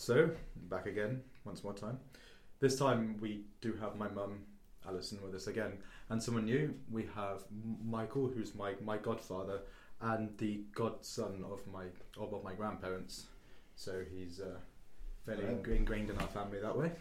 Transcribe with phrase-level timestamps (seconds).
[0.00, 0.30] So,
[0.70, 1.98] back again, once more time.
[2.58, 4.38] This time we do have my mum,
[4.88, 5.74] Alison, with us again.
[6.08, 7.42] And someone new, we have
[7.84, 9.60] Michael, who's my, my godfather,
[10.00, 11.84] and the godson of my
[12.18, 13.26] of, of my grandparents.
[13.76, 14.56] So he's uh,
[15.26, 16.92] fairly ingrained in our family that way.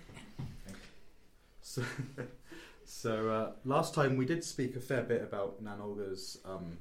[1.61, 1.83] So,
[2.83, 6.77] so uh, last time we did speak a fair bit about Nan Olga's um,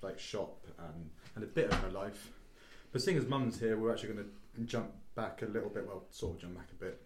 [0.00, 2.30] like shop and, and a bit of her life.
[2.92, 5.86] But seeing as Mum's here, we're actually going to jump back a little bit.
[5.86, 7.02] Well, sort of jump back a bit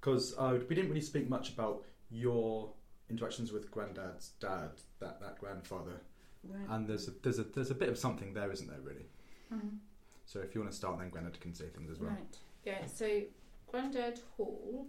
[0.00, 2.70] because uh, we didn't really speak much about your
[3.10, 6.00] interactions with Granddad's dad, that that grandfather.
[6.46, 6.68] Right.
[6.68, 8.80] And there's a, there's a there's a bit of something there, isn't there?
[8.82, 9.06] Really.
[9.52, 9.78] Mhm.
[10.26, 12.10] So if you want to start, then Grandad can say things as well.
[12.10, 12.38] Right.
[12.64, 12.86] Yeah.
[12.86, 13.22] So
[13.70, 14.86] Grandad Hall,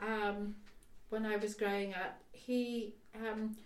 [0.00, 0.56] um,
[1.10, 3.56] when I was growing up, he um,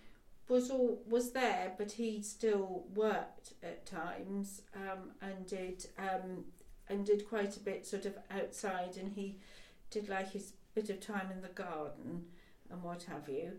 [0.47, 6.45] was all was there, but he still worked at times um, and did um,
[6.89, 9.37] and did quite a bit sort of outside, and he
[9.89, 12.25] did like his bit of time in the garden
[12.69, 13.51] and what have you.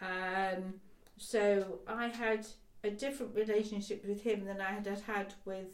[0.00, 0.74] Um,
[1.16, 2.46] so I had
[2.84, 5.68] a different relationship with him than I had had with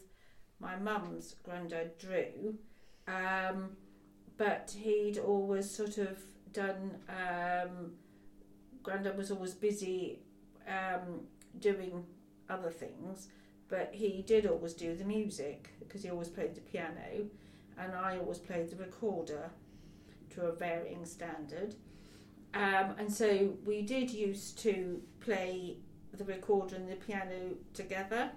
[0.59, 2.55] my mum's granddad Drew,
[3.07, 3.71] um,
[4.37, 6.19] but he'd always sort of
[6.53, 6.97] done.
[7.09, 7.93] Um,
[8.81, 10.19] granddad was always busy
[10.67, 11.21] um,
[11.59, 12.05] doing
[12.49, 13.27] other things,
[13.69, 17.27] but he did always do the music because he always played the piano,
[17.77, 19.49] and I always played the recorder
[20.31, 21.75] to a varying standard.
[22.53, 25.77] Um, and so we did used to play
[26.13, 28.31] the recorder and the piano together.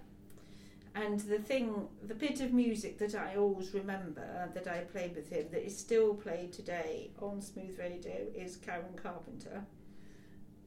[0.95, 5.29] And the thing, the bit of music that I always remember that I played with
[5.29, 9.67] him that is still played today on Smooth Radio is Karen Carpenter.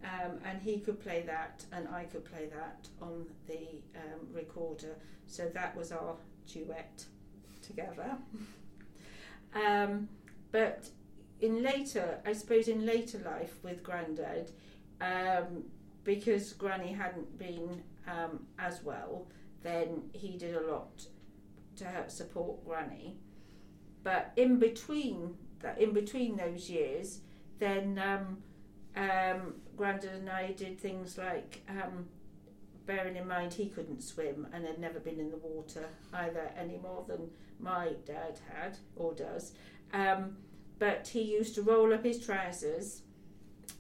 [0.04, 4.96] Um, and he could play that, and I could play that on the um, recorder.
[5.28, 6.16] So that was our
[6.52, 7.04] duet
[7.62, 8.18] together.
[9.54, 10.08] um,
[10.52, 10.90] but
[11.42, 14.52] in later, I suppose, in later life with Grandad,
[15.02, 15.66] um,
[16.04, 19.28] because Granny hadn't been um, as well,
[19.64, 21.06] then he did a lot
[21.76, 23.18] to help support Granny.
[24.04, 27.20] But in between that, in between those years,
[27.60, 28.38] then um,
[28.96, 32.10] um, Grandad and I did things like, um,
[32.86, 36.76] bearing in mind he couldn't swim and had never been in the water either any
[36.76, 37.30] more than
[37.62, 39.54] my dad had or does.
[39.94, 40.36] Um,
[40.80, 43.04] but he used to roll up his trousers,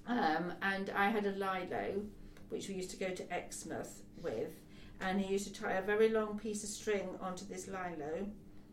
[0.07, 2.01] um, and I had a lilo,
[2.47, 4.53] which we used to go to Exmouth with,
[5.01, 8.25] and he used to tie a very long piece of string onto this lilo,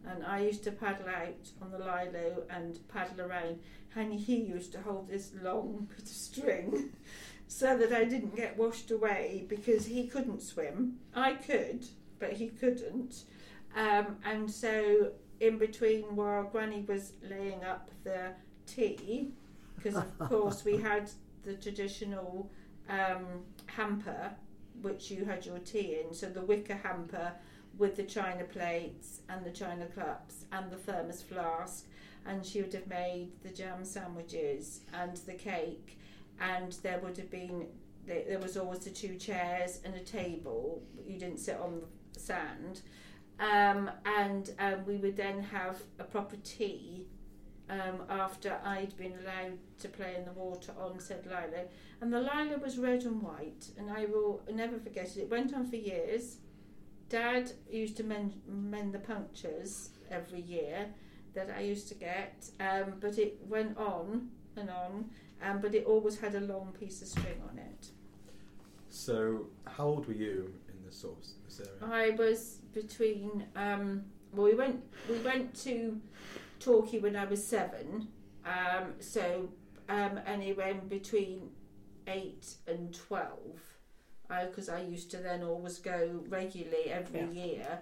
[0.06, 3.61] and I used to paddle out on the lilo and paddle around,
[3.94, 6.91] and he used to hold this long bit of string.
[7.49, 10.97] So that I didn't get washed away because he couldn't swim.
[11.15, 11.87] I could,
[12.19, 13.22] but he couldn't.
[13.77, 18.33] Um, and so, in between while Granny was laying up the
[18.66, 19.31] tea,
[19.77, 21.09] because of course we had
[21.45, 22.50] the traditional
[22.89, 24.33] um, hamper
[24.83, 27.33] which you had your tea in, so the wicker hamper
[27.78, 31.87] with the china plates and the china cups and the thermos flask,
[32.26, 35.98] and she would have made the jam sandwiches and the cake,
[36.41, 37.66] and there would have been
[38.06, 40.81] there was always the two chairs and a table.
[41.04, 41.82] You didn't sit on
[42.12, 42.82] the sand,
[43.41, 47.06] um, and um, we would then have a proper tea
[47.69, 51.66] um, after I'd been allowed to play in the water on said lilo.
[52.00, 55.22] And the lilo was red and white, and I will never forget it.
[55.22, 56.38] It went on for years.
[57.09, 60.87] Dad used to mend, mend the punctures every year
[61.34, 65.11] that I used to get, um, but it went on and on,
[65.43, 67.91] um, but it always had a long piece of string on it.
[68.89, 71.95] So how old were you in this sort of this area?
[71.95, 73.45] I was between.
[73.55, 76.00] Um, well, we went we went to
[76.61, 78.09] Torquay when I was seven.
[78.45, 79.50] Um, so
[79.89, 81.50] um, anyway, between
[82.06, 83.61] eight and twelve,
[84.28, 87.44] because I, used to then always go regularly every Yeah.
[87.44, 87.78] year.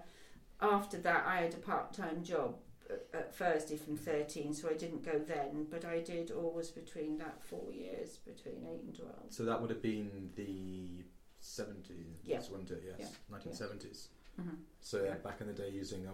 [0.60, 2.59] After that, I had a part-time job
[2.91, 5.65] at- at Thursday from thirteen, so I didn't go then.
[5.65, 9.27] But I did always between that four years, between eight and twelve.
[9.33, 11.04] So that would have been the
[11.41, 12.39] 70s, Yeah.
[12.39, 12.83] wasn't it?
[12.86, 13.09] Yes, Yeah.
[13.36, 14.09] 1970s.
[14.41, 14.57] Mm-hmm.
[14.80, 15.15] So yeah, Yeah.
[15.19, 16.13] back in the day, using a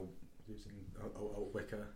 [0.49, 1.87] using a, a, a wicker,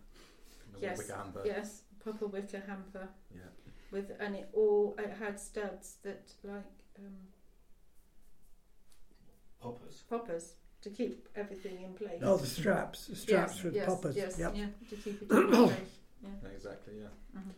[0.75, 1.43] a Yes, wicker hamper.
[1.45, 3.09] Yes, proper wicker hamper.
[3.33, 3.49] Yeah.
[3.91, 6.63] with and it all it had studs that like
[6.99, 7.27] um,
[9.65, 10.03] Poppers.
[10.09, 12.21] poppers to keep everything in place.
[12.21, 14.15] Oh, the straps, the straps yes, with yes, poppers.
[14.15, 14.53] Yes, Yep.
[14.55, 15.71] yeah, to keep it in place.
[16.21, 16.29] Yeah.
[16.43, 16.93] Yeah, exactly.
[16.99, 17.39] Yeah.
[17.39, 17.53] Mhm.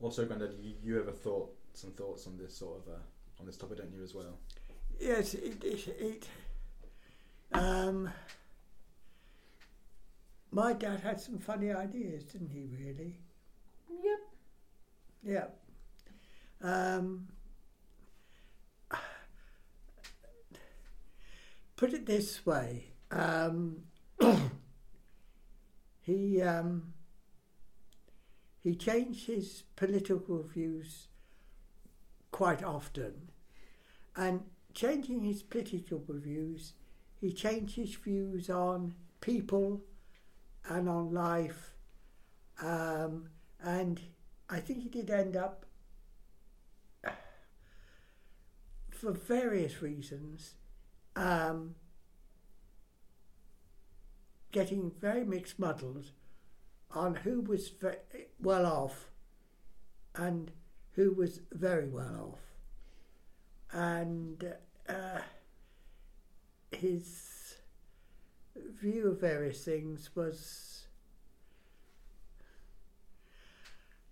[0.00, 2.98] Also, Grandad, you, you ever thought some thoughts on this sort of uh,
[3.40, 4.38] on this topic, don't you, as well?
[5.00, 6.28] Yes, it, it, it
[7.52, 8.10] um,
[10.50, 12.66] my dad had some funny ideas, didn't he?
[12.84, 13.16] Really?
[14.02, 14.18] Yep.
[15.22, 15.46] Yeah.
[16.62, 17.28] Um,
[21.78, 22.88] put it this way.
[23.12, 23.84] Um,
[26.00, 26.92] he um,
[28.60, 31.06] he changed his political views
[32.32, 33.30] quite often,
[34.16, 34.42] and
[34.74, 36.74] changing his political views,
[37.20, 39.80] he changed his views on people
[40.68, 41.74] and on life,
[42.60, 43.30] um,
[43.62, 44.00] and
[44.50, 45.64] I think he did end up,
[48.90, 50.54] for various reasons,
[51.18, 51.74] um,
[54.52, 56.12] getting very mixed muddled
[56.92, 57.72] on who was
[58.40, 59.10] well off
[60.14, 60.52] and
[60.92, 62.40] who was very well off.
[63.72, 64.54] And
[64.88, 65.20] uh,
[66.70, 67.56] his
[68.80, 70.86] view of various things was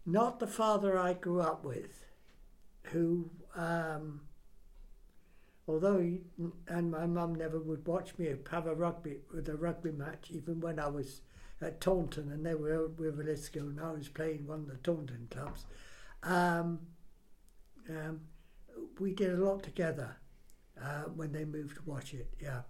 [0.05, 2.05] not the father I grew up with,
[2.83, 4.23] who, um,
[5.69, 6.21] although he,
[6.69, 10.61] and my mum never would watch me have a rugby with a rugby match, even
[10.61, 11.23] when I was
[11.61, 15.27] at Taunton and they were with Lisco and I was playing one of the Taunton
[15.31, 15.65] clubs.
[16.23, 16.81] Um,
[17.89, 18.21] um,
[19.01, 20.17] we did a lot together
[20.81, 22.29] uh, when they moved to watch it.
[22.41, 22.63] Yeah.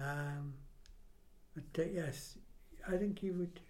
[0.00, 0.54] Um,
[1.54, 2.36] but uh, yes,
[2.86, 3.60] I think you would.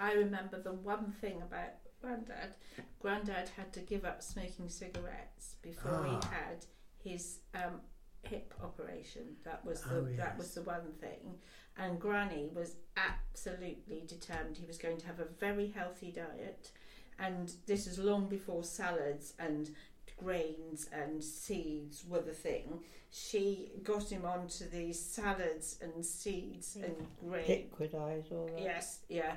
[0.00, 2.54] I remember the one thing about Grandad.
[3.00, 6.20] Grandad had to give up smoking cigarettes before Ah.
[6.20, 6.64] he had
[7.04, 7.80] his um,
[8.22, 9.36] hip operation.
[9.44, 11.36] That was the Oh, that was the one thing.
[11.76, 16.70] And Granny was absolutely determined he was going to have a very healthy diet.
[17.18, 19.70] And this is long before salads and
[20.16, 22.80] grains and seeds were the thing.
[23.10, 26.94] She got him onto these salads and seeds and
[27.28, 27.48] grains.
[27.48, 28.60] Liquidise all that.
[28.60, 29.34] Yes, yeah.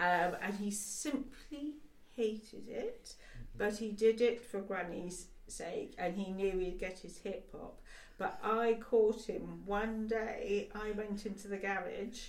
[0.00, 1.74] Um, and he simply
[2.16, 3.14] hated it,
[3.56, 7.80] but he did it for Granny's sake, and he knew he'd get his hip up.
[8.16, 10.68] But I caught him one day.
[10.74, 12.28] I went into the garage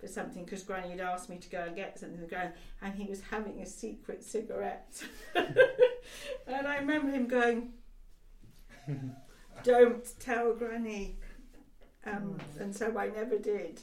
[0.00, 2.52] for something because Granny had asked me to go and get something in the garage,
[2.80, 5.02] and he was having a secret cigarette.
[5.34, 7.72] and I remember him going,
[9.62, 11.16] "Don't tell Granny,"
[12.06, 13.80] um, and so I never did.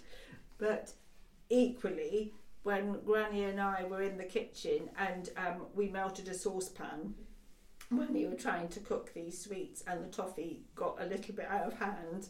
[0.58, 0.94] But
[1.50, 2.34] equally,
[2.66, 7.14] when Granny and I were in the kitchen and um, we melted a saucepan
[7.90, 11.48] when we were trying to cook these sweets, and the toffee got a little bit
[11.50, 12.28] out of hand,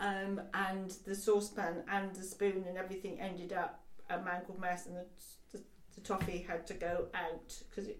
[0.00, 4.96] um, and the saucepan and the spoon and everything ended up a mangled mess, and
[4.96, 5.06] the,
[5.52, 5.64] the,
[5.94, 7.90] the toffee had to go out because.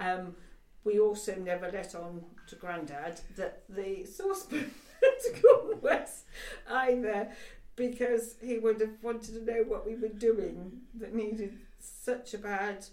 [0.00, 0.36] Um,
[0.84, 4.70] we also never let on to Grandad that the saucepan
[5.02, 6.24] had gone west
[6.70, 7.28] either
[7.76, 12.38] because he would have wanted to know what we were doing that needed such a
[12.38, 12.84] bad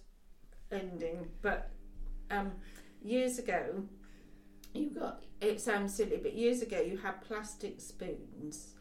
[0.71, 1.27] ending.
[1.41, 1.71] But
[2.29, 2.51] um,
[3.05, 3.83] years ago,
[4.73, 8.73] you got it sounds silly, but years ago you had plastic spoons,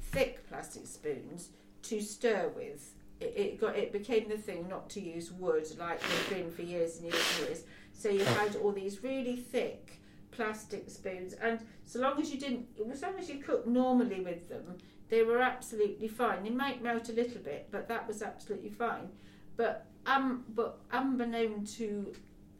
[0.00, 1.50] thick plastic spoons
[1.82, 2.94] to stir with.
[3.20, 6.62] It, it got it became the thing not to use wood like they've been for
[6.62, 7.64] years and years and years.
[7.92, 10.00] So you had all these really thick
[10.30, 14.48] plastic spoons, and so long as you didn't, as long as you cooked normally with
[14.48, 14.76] them,
[15.08, 16.42] they were absolutely fine.
[16.42, 19.08] They might melt a little bit, but that was absolutely fine.
[19.56, 22.12] But um, but unbeknown to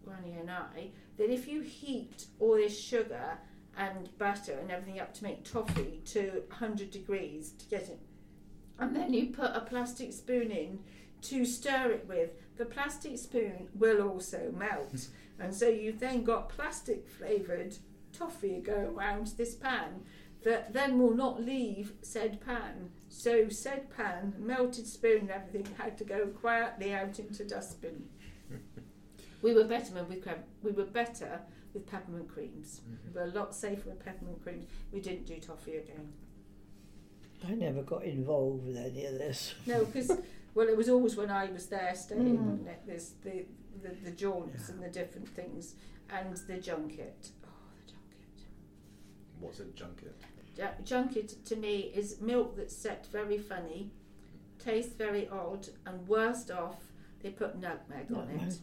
[0.06, 3.38] Granny and I, that if you heat all this sugar
[3.76, 8.00] and butter and everything up to make toffee to 100 degrees to get it,
[8.78, 10.78] and then you put a plastic spoon in
[11.22, 15.08] to stir it with, the plastic spoon will also melt.
[15.38, 15.42] Hmm.
[15.42, 17.76] and so you've then got plastic flavoured
[18.12, 20.02] toffee going around this pan
[20.44, 22.90] that then will not leave said pan.
[23.08, 28.04] So said pan, melted spoon and everything had to go quietly out into dustbin.
[29.42, 31.40] We were better with crem- we were better
[31.74, 32.80] with peppermint creams.
[33.06, 34.64] We were a lot safer with peppermint creams.
[34.92, 36.12] We didn't do toffee again.
[37.46, 39.54] I never got involved with any of this.
[39.66, 40.10] No, because
[40.54, 42.42] well, it was always when I was there staying, Mm.
[42.44, 42.80] wasn't it?
[42.86, 43.44] There's the
[43.82, 44.74] the, the jaunts Yeah.
[44.74, 45.74] and the different things,
[46.10, 47.30] and the junket.
[47.44, 48.46] Oh, the junket.
[49.38, 50.14] What's a junket?
[50.56, 53.90] Ju- junket to me is milk that's set very funny,
[54.58, 56.90] tastes very odd, and worst off,
[57.22, 58.58] they put nutmeg on it.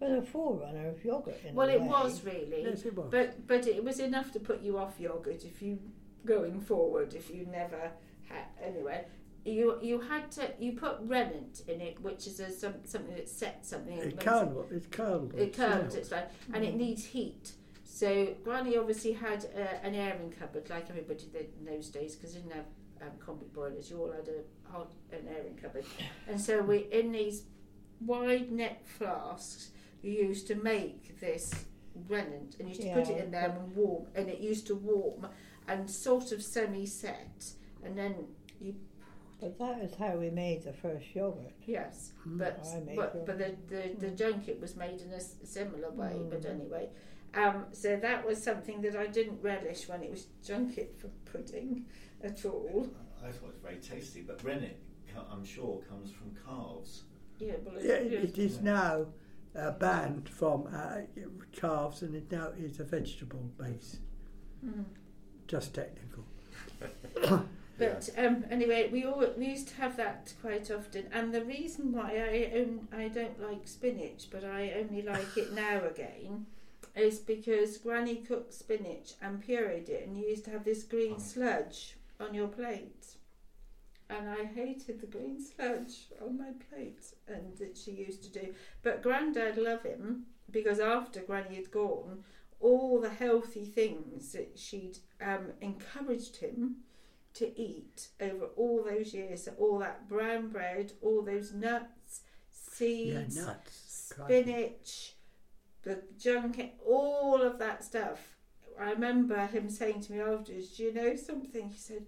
[0.00, 1.88] Well, a forerunner of yogurt in Well, a it way.
[1.88, 3.08] was really, Yes, it was.
[3.10, 5.78] but but it was enough to put you off yogurt if you
[6.24, 7.90] going forward if you never
[8.28, 9.04] had anyway.
[9.44, 13.28] You you had to you put rennet in it, which is a, some, something that
[13.28, 13.96] sets something.
[13.96, 14.70] It makes curdled.
[14.72, 15.34] It curdled.
[15.34, 16.00] It curls, yeah.
[16.00, 17.52] it's like, and it needs heat.
[17.84, 22.34] So Granny obviously had uh, an airing cupboard like everybody did in those days because
[22.34, 22.66] didn't have
[23.02, 23.90] um, combi boilers.
[23.90, 25.84] You all had a hot an airing cupboard,
[26.28, 27.44] and so we in these
[28.00, 29.70] wide neck flasks.
[30.02, 31.52] You used to make this
[32.08, 34.74] rennet, and you used to put it in there and warm, and it used to
[34.74, 35.26] warm
[35.68, 37.52] and sort of semi-set,
[37.84, 38.14] and then
[38.60, 38.74] you
[39.40, 41.52] But that is how we made the first yogurt.
[41.66, 42.38] yes, Mm.
[42.38, 42.62] but
[42.96, 46.20] but, but the, the, the junket was made in a similar way.
[46.28, 46.50] But Mm.
[46.54, 46.88] anyway,
[47.34, 51.86] um, so that was something that I didn't relish when it was junket for pudding
[52.22, 52.88] at all.
[53.22, 54.78] I thought it was very tasty, but rennet,
[55.30, 57.04] I'm sure, comes from calves.
[57.38, 59.06] Yeah, well, it, Yeah, it is now
[59.58, 60.98] uh, banned from uh,
[61.52, 63.98] calves, and it now is a vegetable base.
[64.64, 64.84] Mm.
[65.46, 66.24] Just technical.
[67.78, 71.92] But um, anyway, we all we used to have that quite often, and the reason
[71.92, 76.44] why I own, I don't like spinach, but I only like it now again,
[76.94, 81.14] is because Granny cooked spinach and pureed it, and you used to have this green
[81.16, 81.18] Oh.
[81.20, 83.16] sludge on your plate,
[84.10, 88.54] and I hated the green sludge on my plate, and that she used to do.
[88.82, 92.24] But Grandad loved him because after Granny had gone,
[92.58, 96.76] all the healthy things that she'd um, encouraged him
[97.34, 99.44] to eat over all those years.
[99.44, 104.12] So all that brown bread, all those nuts, Yeah, seeds, nuts.
[104.26, 105.14] spinach,
[105.82, 108.36] the junket, all of that stuff.
[108.78, 111.68] I remember him saying to me afterwards, Do you know something?
[111.70, 112.06] He said,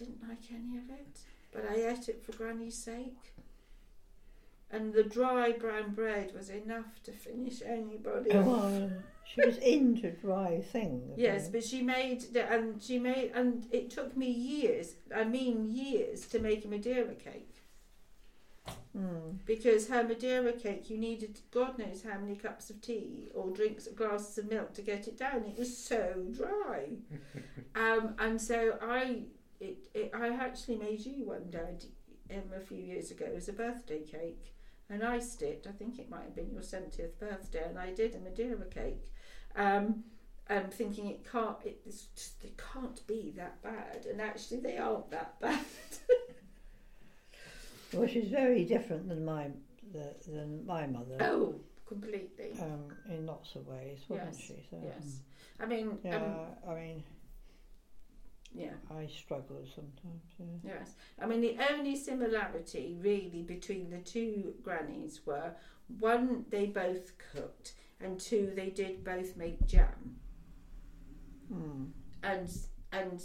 [0.00, 1.18] didn't like any of it,
[1.52, 3.34] but I ate it for Granny's sake.
[4.72, 8.30] And the dry brown bread was enough to finish anybody.
[8.32, 8.90] Oh, well,
[9.24, 11.12] she was into dry things.
[11.18, 14.94] Yes, but she made and she made and it took me years.
[15.14, 17.46] I mean years to make a Madeira cake
[18.96, 19.38] Mm.
[19.46, 23.86] because her Madeira cake you needed God knows how many cups of tea or drinks
[23.86, 25.44] of glasses of milk to get it down.
[25.44, 26.88] It was so dry,
[27.76, 29.22] um, and so I
[29.60, 31.84] it, it I actually made you one dad
[32.30, 34.54] um, a few years ago as a birthday cake
[34.88, 35.66] and iced it.
[35.68, 39.12] I think it might have been your seventieth birthday, and I did a Madeira cake.
[39.56, 40.04] Um,
[40.48, 44.78] um, thinking it can't, it, it's just, it can't be that bad, and actually they
[44.78, 45.60] aren't that bad.
[47.92, 49.48] Well, she's very different than my
[49.92, 51.16] the, than my mother.
[51.20, 51.54] oh,
[51.86, 52.52] completely.
[52.60, 54.66] Um, in lots of ways, wasn't Yes, she?
[54.70, 55.18] So, Yes,
[55.58, 57.02] I mean, Yeah, um, I mean,
[58.54, 58.74] yeah.
[58.90, 60.22] I struggle sometimes.
[60.38, 60.72] Yeah.
[60.78, 65.52] Yes, I mean the only similarity really between the two grannies were
[65.98, 70.16] one they both cooked and two they did both make jam
[71.52, 71.90] Mm.
[72.22, 72.48] and
[72.92, 73.20] and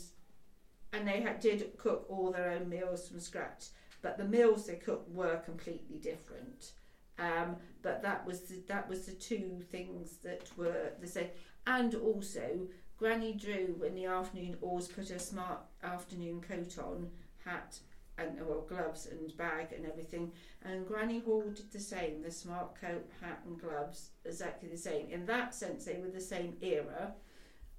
[0.93, 3.65] and they had, did cook all their own meals from scratch
[4.01, 6.71] but the meals they cooked were completely different
[7.19, 11.27] um, but that was the, that was the two things that were the same
[11.67, 12.67] and also
[12.97, 17.09] Granny Drew in the afternoon always put her smart afternoon coat on
[17.43, 17.79] hat
[18.17, 20.31] and well gloves and bag and everything
[20.63, 25.09] and Granny Hall did the same the smart coat hat and gloves exactly the same
[25.09, 27.13] in that sense they were the same era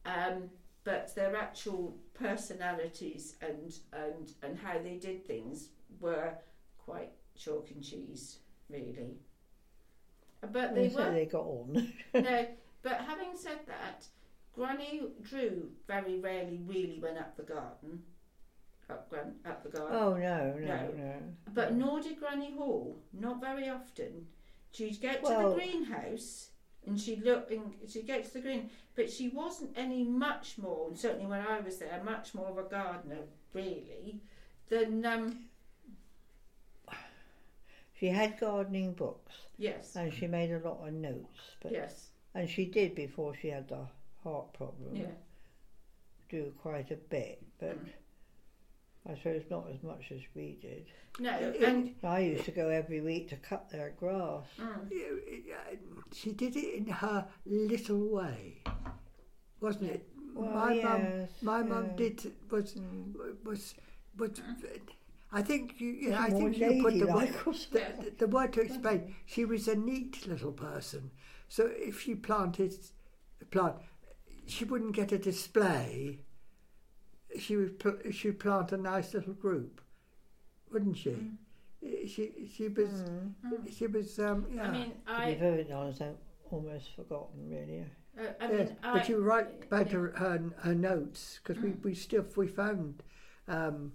[0.04, 0.50] um,
[0.84, 5.70] but their actual personalities and, and, and how they did things
[6.00, 6.32] were
[6.78, 8.38] quite chalk and cheese,
[8.70, 9.16] really.
[10.40, 11.92] But they They were they got on.
[12.14, 12.46] no.
[12.82, 14.06] But having said that,
[14.56, 18.02] Granny Drew very rarely really went up the garden,
[18.90, 19.96] up gran- up the garden.
[19.96, 20.90] oh no, no, No.
[20.96, 21.14] no.
[21.52, 21.86] But no.
[21.86, 22.96] nor did Granny Hall.
[23.12, 24.26] Not very often.
[24.72, 26.50] She'd get to Well- the greenhouse
[26.86, 30.88] and she'd look and she'd get to the green, but she wasn't any much more.
[30.88, 34.20] And certainly when I was there, much more of a gardener really
[34.68, 35.48] than um.
[37.98, 39.96] She had gardening books Yes.
[39.96, 41.40] and she made a lot of notes.
[41.62, 42.10] But Yes.
[42.34, 43.86] and she did before she had the
[44.26, 44.94] heart problem.
[44.96, 45.06] Yeah.
[46.28, 47.88] Do quite a bit, but Mm.
[49.08, 50.86] I suppose not as much as we did.
[51.20, 51.30] No.
[51.38, 54.46] It- And I used to go every week to cut their grass.
[54.58, 58.62] mm, She did it in her little way,
[59.60, 60.08] wasn't it?
[60.34, 63.44] Well, my mum, yes, my mum did was Mm.
[63.44, 63.74] was
[64.18, 64.40] was.
[65.32, 67.28] I think you, you know, I think you put the word,
[67.72, 69.14] the, the, the word to explain.
[69.26, 71.10] She was a neat little person,
[71.48, 72.74] so if she planted
[73.40, 73.76] a plant,
[74.46, 76.20] she wouldn't get a display.
[77.38, 79.80] She would pl- she would plant a nice little group,
[80.72, 81.10] wouldn't she?
[81.10, 81.36] Mm.
[82.08, 83.34] She she was Mm.
[83.44, 83.76] mm.
[83.76, 84.62] she was um yeah.
[84.62, 86.16] I mean, To be very honest, I've
[86.50, 87.84] almost forgotten really.
[88.18, 89.92] Uh, I yes, mean, but I, you were right about yeah.
[89.92, 91.84] her, her her notes because we, Mm.
[91.84, 93.02] we still we found
[93.48, 93.92] um,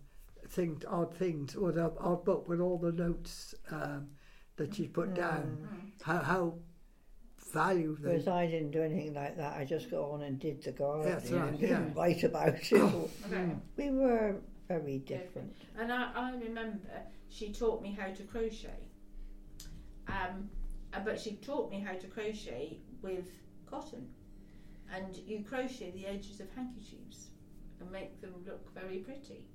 [0.50, 4.10] things odd things or the odd book with all the notes um,
[4.58, 6.03] that she put down Mm.
[6.03, 6.53] how how
[7.51, 9.58] valuable they Whereas I didn't do anything like that.
[9.58, 12.01] I just got on and did the gardening That's right, and didn't yeah.
[12.01, 12.74] write about it.
[12.74, 13.51] or- Okay.
[13.77, 14.36] we were
[14.67, 15.53] very different.
[15.77, 16.79] And I, I remember
[17.29, 18.88] she taught me how to crochet.
[20.08, 20.50] Um,
[20.93, 23.29] uh, but she taught me how to crochet with
[23.70, 24.08] cotton.
[24.93, 27.27] And you crochet the edges of handkerchiefs
[27.79, 29.46] and make them look very pretty.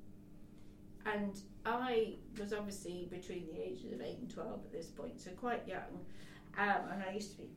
[1.04, 5.30] And I was obviously between the ages of 8 and 12 at this point, so
[5.32, 6.04] quite young.
[6.58, 7.50] Um, and I used to be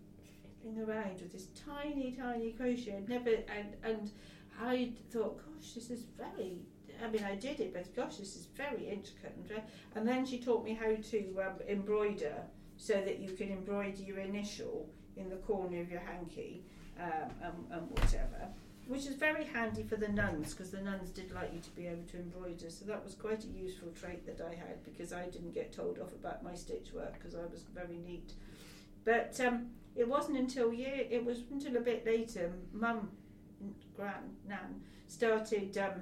[0.66, 2.98] around with this tiny, tiny crochet.
[2.98, 4.12] I'd never, and, and
[4.62, 6.60] I thought, gosh, this is very
[7.04, 9.36] I mean, I did it, but gosh, this is very intricate.
[9.38, 9.62] And,
[9.96, 12.36] and then she taught me how to um, embroider
[12.78, 16.64] so that you can embroider your initial in the corner of your hanky
[17.00, 18.48] um, and, and whatever,
[18.88, 21.88] which is very handy for the nuns because the nuns did like you to be
[21.88, 22.70] able to embroider.
[22.70, 26.00] So that was quite a useful trait that I had because I didn't get told
[26.00, 28.34] off about my stitch work because I was very neat.
[29.06, 29.68] But um,
[30.00, 33.10] it wasn't until year, it was until a bit later, mum,
[33.96, 36.02] gran, nan, started um,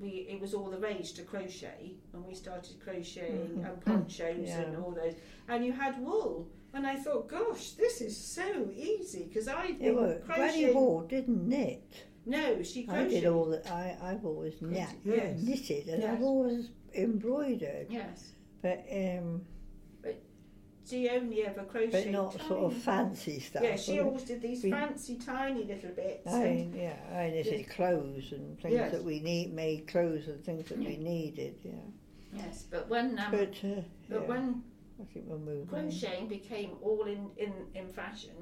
[0.00, 3.66] we it was all the rage to crochet and we started crocheting Mhm.
[3.68, 4.60] and ponchos Yeah.
[4.62, 5.14] and all those
[5.48, 9.78] and you had wool and I thought gosh this is so easy because I It
[9.80, 11.82] been was, Granny Hall didn't knit.
[12.24, 15.38] no she crocheted I did all the, I, I've always knit, Yes.
[15.42, 16.10] knitted and Yes.
[16.16, 17.86] I've always embroidered.
[17.90, 19.44] yes But um,
[20.90, 23.62] she only ever crocheted but not sort of fancy stuff.
[23.62, 27.68] yeah she always did these we- fancy tiny little bits I and- yeah, I knitted
[27.70, 28.92] clothes and things Yes.
[28.92, 31.56] that we need, made clothes and things that we needed.
[31.64, 31.72] Yeah,
[32.34, 34.62] yes but when um, but uh, but yeah, when
[35.00, 35.88] I think we'll move on.
[35.90, 38.34] crocheting became all in, in, in fashion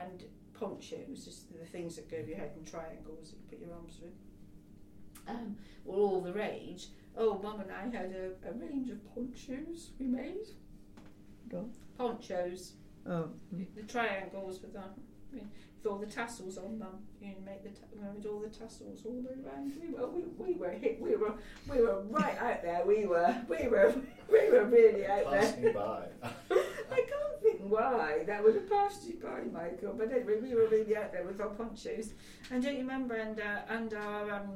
[0.00, 0.24] and
[0.54, 3.74] ponchos, just the things that go over your head in triangles that you put your
[3.76, 4.12] arms through,
[5.28, 6.88] um, were all the rage.
[7.16, 10.46] Oh, Mum and I had a, a range of ponchos we made.
[11.48, 11.68] Go.
[11.98, 12.72] Ponchos,
[13.06, 13.66] Oh, mm.
[13.74, 14.82] the triangles with, the,
[15.32, 15.42] with
[15.86, 16.98] all the tassels on them.
[17.22, 19.72] You make the ta- we all the tassels all the way around.
[19.80, 21.00] We were we, we were hit.
[21.00, 21.32] We were
[21.70, 22.82] we were right out there.
[22.86, 23.94] We were we were
[24.30, 25.40] we were really out there.
[25.40, 26.06] Passing by.
[26.50, 29.94] I can't think why that would have passed you by, Michael.
[29.96, 32.12] But anyway, we were really out there with our ponchos.
[32.50, 33.14] And don't you remember?
[33.14, 34.50] And uh, and our um,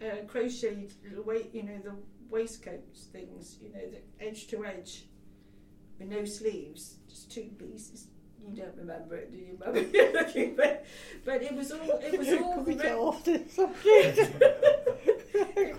[0.00, 1.94] uh, crocheted little wa- you know, the
[2.30, 5.04] waistcoats things, you know, the edge to edge,
[6.02, 8.08] with no sleeves, just two pieces.
[8.44, 9.76] You don't remember it, do you, Mum?
[9.94, 10.84] You're looking, but
[11.24, 13.48] but it was all it was all the we ra- off it,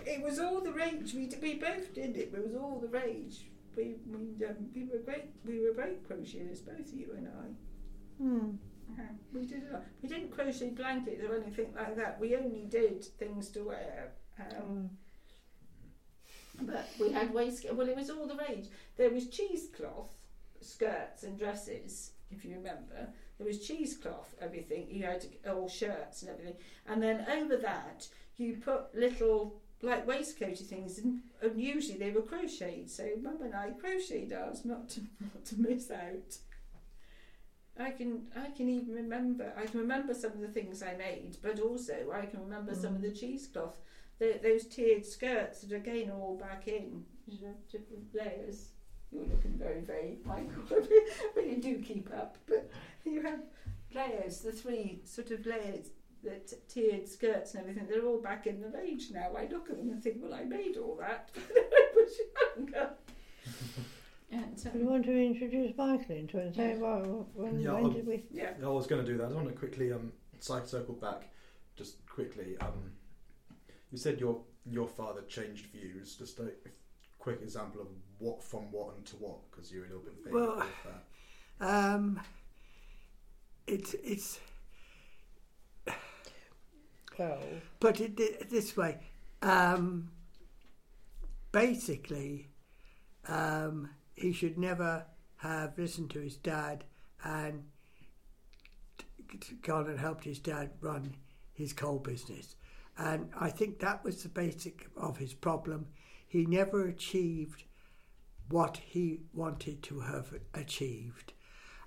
[0.05, 1.13] it was all the rage.
[1.13, 2.33] We, we both did it.
[2.33, 3.45] It was all the rage.
[3.75, 5.25] We we, um, we were great.
[5.45, 8.23] We were great crocheters, both you and I.
[8.23, 8.49] hmm.
[8.99, 9.63] Uh, we did.
[9.69, 9.83] a lot.
[10.01, 12.19] We didn't crochet blankets or anything like that.
[12.19, 14.13] We only did things to wear.
[14.39, 14.89] Um, Mm.
[16.61, 17.75] But we had waistcoat.
[17.75, 18.67] Well, it was all the rage.
[18.97, 20.13] There was cheesecloth
[20.61, 23.09] skirts and dresses, if you remember.
[23.37, 24.87] There was cheesecloth, everything.
[24.89, 26.55] You had all shirts and everything,
[26.87, 32.21] and then over that you put little like waistcoaty things, and, and usually they were
[32.21, 32.89] crocheted.
[32.89, 36.37] So Mum and I crocheted ours, not to not to miss out.
[37.79, 41.37] I can I can even remember I can remember some of the things I made,
[41.41, 43.09] but also I can remember some of mm.
[43.09, 43.79] the cheesecloth,
[44.23, 48.69] the, those tiered skirts that again are all back in, you know, different layers.
[49.11, 50.63] You're looking very very Michael,
[51.35, 52.37] but you do keep up.
[52.47, 52.69] But
[53.03, 53.39] you have
[53.93, 55.91] layers, the three sort of layers,
[56.23, 57.87] the t- tiered skirts and everything.
[57.87, 59.31] They're all back in the range now.
[59.37, 62.11] I look at them and think, well, I made all that when I was
[62.57, 62.89] younger.
[64.31, 67.73] And Do you um, want to introduce Michael into it and say, well, when, Yeah,
[67.73, 68.25] when did we?
[68.31, 69.25] yeah, Yeah, I was going to do that.
[69.25, 71.29] I want to quickly um, side circle back,
[71.75, 72.57] just quickly.
[72.59, 72.91] Um,
[73.93, 76.15] you said your your father changed views.
[76.15, 76.51] Just a
[77.19, 80.33] quick example of what from what and to what, because you're a little bit vague
[80.33, 80.65] Well- with
[81.59, 81.65] that.
[81.69, 82.19] Um,
[83.67, 84.39] it's it's
[87.19, 87.39] Well,
[87.79, 88.97] put it this way.
[89.43, 90.09] Um,
[91.51, 92.49] basically,
[93.27, 95.05] um, he should never
[95.37, 96.83] have listened to his dad
[97.23, 97.65] and
[98.97, 101.15] t- t- gone and helped his dad run
[101.53, 102.55] his coal business.
[102.97, 105.87] And I think that was the basic of his problem.
[106.27, 107.63] He never achieved
[108.49, 111.33] what he wanted to have achieved.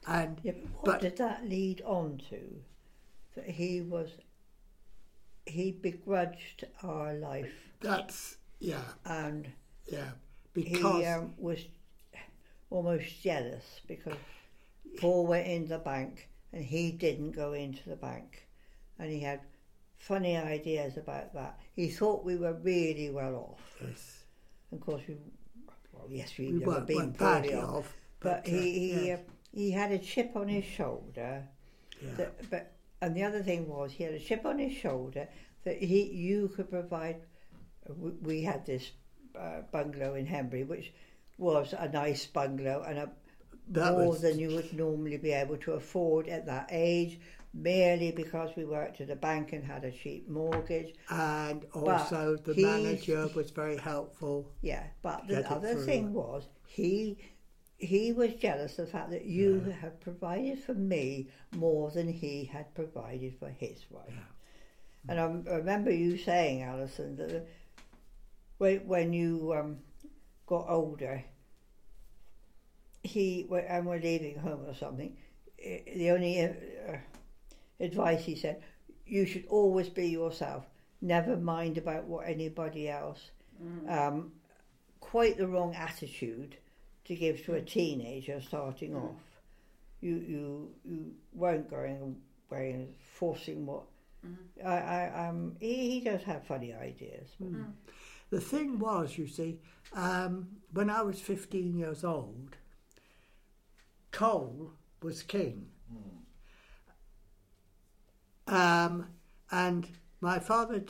[0.06, 2.62] And yeah, but what But- did that lead on to?
[3.34, 4.10] That he was,
[5.44, 9.52] he begrudged our life that's, yeah, and
[9.92, 10.12] yeah.
[10.54, 11.66] he Because, um, was
[12.70, 14.16] almost jealous because
[14.98, 18.48] Paul went in the bank and he didn't go into the bank,
[18.98, 19.40] and he had
[20.06, 21.58] funny ideas about that.
[21.74, 23.76] He thought we were really well off.
[23.84, 24.24] yes,
[24.72, 25.16] Of course, we,
[25.92, 27.96] well, yes, we'd we never been badly off, off.
[28.20, 31.42] but uh, he he, yes, uh, he had a chip on his shoulder.
[32.00, 32.14] yeah.
[32.16, 35.28] That, but and the other thing was he had a chip on his shoulder
[35.64, 37.16] that he you could provide
[37.88, 38.92] we, we had this
[39.38, 40.92] uh, bungalow in Henbury, which
[41.38, 43.10] was a nice bungalow and a
[43.68, 47.18] That more was- than you would normally be able to afford at that age,
[47.52, 50.94] merely because we worked at a bank and had a cheap mortgage.
[51.10, 54.50] And also, the he's- manager was very helpful.
[54.62, 57.18] Yeah, but the other thing was he
[57.78, 62.44] he was jealous of the fact that you had provided for me more than he
[62.44, 64.14] had provided for his wife.
[65.08, 67.46] And I, I remember you saying, Alison, that
[68.58, 69.78] when when you um,
[70.46, 71.22] got older,
[73.06, 75.16] he when- and were leaving home or something.
[75.58, 76.52] eh, The only uh,
[77.80, 78.62] advice he said,
[79.06, 80.64] you should always be yourself.
[81.00, 83.30] Never mind about what anybody else
[83.88, 84.32] um,
[85.00, 86.56] quite the wrong attitude
[87.04, 89.22] to give to a teenager starting off.
[90.00, 92.16] You you you weren't going
[92.50, 93.84] away and forcing what.
[94.64, 97.28] I, I um he, he does have funny ideas.
[97.38, 97.48] but-
[98.30, 99.60] The thing was, you see,
[99.92, 102.56] um, when I was 15 years old,
[104.16, 105.66] coal was king.
[108.46, 109.08] Um,
[109.50, 109.86] and
[110.22, 110.82] my father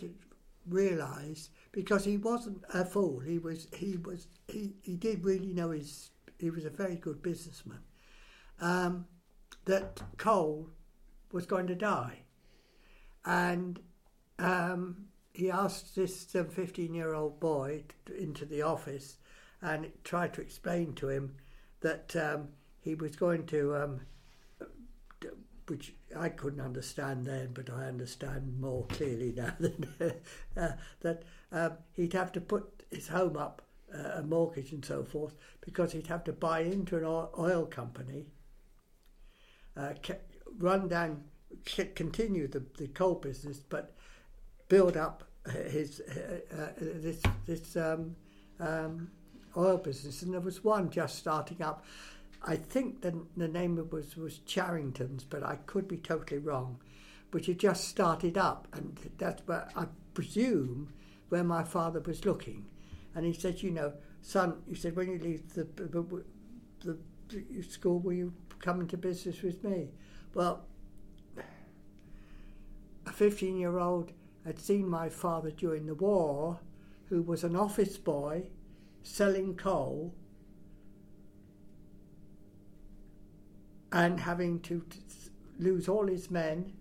[0.68, 3.18] realised because he wasn't a fool.
[3.18, 7.20] He was he was he, he did really know his he was a very good
[7.20, 7.80] businessman.
[8.60, 9.06] Um,
[9.64, 10.70] that coal
[11.32, 12.20] was going to die,
[13.24, 13.80] and
[14.38, 17.84] um, he asked this fifteen-year-old boy
[18.16, 19.18] into the office,
[19.60, 21.34] and tried to explain to him
[21.80, 22.48] that um,
[22.86, 24.00] he was going to, um,
[25.66, 29.52] which I couldn't understand then, but I understand more clearly now.
[29.60, 29.86] Than,
[30.56, 30.68] uh,
[31.00, 35.34] that um, he'd have to put his home up, uh, a mortgage and so forth,
[35.60, 38.26] because he'd have to buy into an oil, company,
[39.76, 39.92] uh,
[40.58, 41.24] run down,
[41.94, 43.96] continue the, the coal business, but
[44.68, 45.24] build up
[45.70, 48.16] his uh, uh, this this um,
[48.60, 49.10] um,
[49.56, 51.84] oil business, and there was one just starting up.
[52.46, 56.78] I think the the name was was Charrington's, but I could be totally wrong.
[57.32, 60.92] Which had just started up, and that's where I presume
[61.28, 62.66] where my father was looking,
[63.14, 66.22] and he said, "You know, son," he said, "when you leave the the,
[66.84, 66.96] the,
[67.28, 69.90] the school, will you come into business with me?"
[70.34, 70.66] Well,
[73.06, 74.12] a 15 year old
[74.44, 76.60] had seen my father during the war,
[77.08, 78.44] who was an office boy
[79.02, 80.14] selling coal
[83.92, 85.00] and having to t-
[85.58, 86.72] lose all his men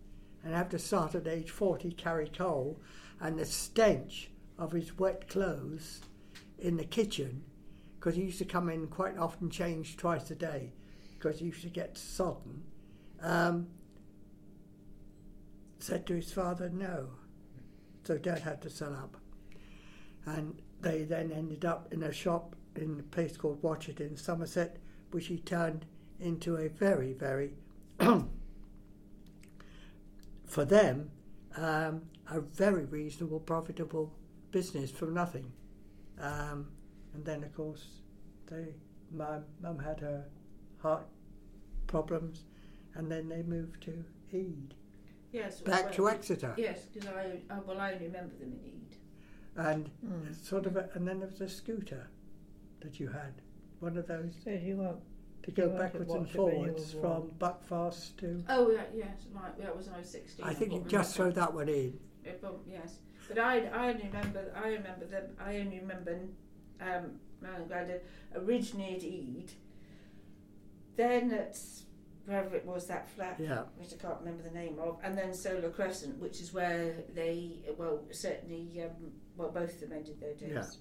[0.44, 2.80] and have to start at age 40 carry coal
[3.20, 6.02] and the stench of his wet clothes
[6.60, 7.44] in the kitchen
[7.96, 10.74] because he used to come in quite often change twice a day
[11.18, 12.64] because he used to get sodden.
[13.22, 13.68] Um,
[15.80, 17.10] said to his father no.
[18.04, 19.18] So dad had to sell up.
[20.26, 24.78] And they then ended up in a shop in a place called Watchet in Somerset
[25.12, 25.86] which he turned
[26.20, 27.52] into a very very
[30.46, 31.10] for them
[31.58, 32.02] um,
[32.32, 34.14] a very reasonable profitable
[34.52, 35.52] business from nothing
[36.20, 36.68] um,
[37.14, 37.86] and then of course
[38.50, 38.66] they
[39.12, 40.26] my mum had her
[40.82, 41.06] heart
[41.88, 42.44] problems
[42.96, 44.74] and then they moved to Ide
[45.32, 45.60] Yes.
[45.62, 48.72] back to well, Exeter Yes, because I, I well I only remember them in
[49.62, 49.68] Ide.
[49.74, 50.36] and Mm.
[50.46, 52.08] sort of a, and then there was a scooter
[52.82, 53.34] that you had
[53.80, 55.00] one of those So you won't.
[55.46, 57.32] To go backwards and watch it when you forwards from born.
[57.40, 59.58] Buckfast to Oh yeah, yes, right.
[59.60, 60.46] That was when I was sixteen.
[60.46, 61.26] I think you just them.
[61.26, 65.36] throw that one in Yeah, but- yes, but I, I only remember I remember them.
[65.40, 66.20] I only remember
[66.82, 68.02] um, my own granddad
[68.36, 69.52] originally at Ide,
[70.96, 71.58] then at
[72.26, 75.32] wherever it was that flat, yeah which I can't remember the name of, and then
[75.34, 80.34] Solar Crescent, which is where they well certainly um, well both of them ended their
[80.34, 80.80] days.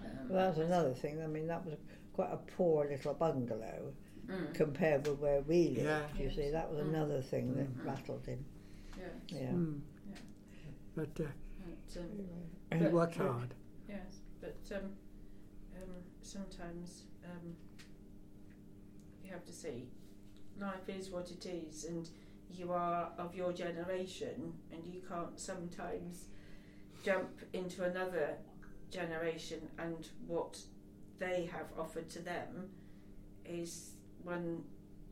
[0.00, 0.06] Yeah.
[0.06, 1.22] Um, Well, that's another thing.
[1.22, 1.74] I mean, that was
[2.14, 3.92] quite a poor little bungalow
[4.26, 5.80] Mm, compared with where we lived.
[5.80, 6.06] Yeah.
[6.18, 6.88] You see, that was Mm.
[6.88, 7.84] another thing that Mm.
[7.84, 8.42] rattled him.
[8.98, 9.04] yeah.
[9.28, 9.50] Yeah.
[9.50, 9.80] Mm.
[10.08, 10.16] Yeah.
[10.96, 11.28] but uh,
[11.66, 12.26] But, um,
[12.72, 13.54] he But- worked hard
[13.88, 14.84] Yes, but um,
[15.76, 15.90] um,
[16.22, 17.54] sometimes um,
[19.22, 19.88] you have to see
[20.58, 22.08] life is what it is, and
[22.50, 26.28] you are of your generation, and you can't sometimes
[27.02, 28.38] jump into another
[28.90, 30.62] generation, and what
[31.18, 32.68] they have offered to them
[33.44, 34.62] is when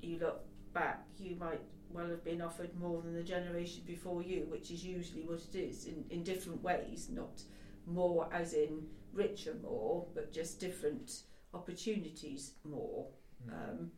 [0.00, 1.60] you look back, you might
[1.90, 5.58] well have been offered more than the generation before you, which is usually what it
[5.58, 7.42] is in, in different ways, not
[7.86, 13.06] more as in richer more, but just different opportunities more.
[13.50, 13.90] Um,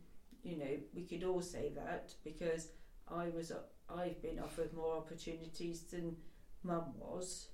[0.43, 2.69] you know, we could all say that because
[3.07, 3.51] I was,
[3.89, 6.15] I've been offered more opportunities than
[6.63, 7.49] Mum was,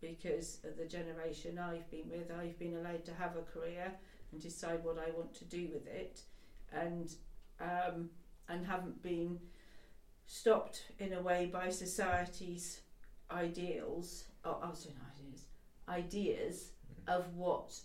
[0.00, 3.92] because of the generation I've been with, I've been allowed to have a career
[4.32, 6.22] and decide what I want to do with it,
[6.72, 7.12] and
[7.60, 8.10] um,
[8.48, 9.38] and haven't been
[10.26, 12.80] stopped in a way by society's
[13.30, 14.24] ideals.
[14.44, 15.44] Oh, I was doing ideas,
[15.88, 16.70] ideas
[17.08, 17.78] of what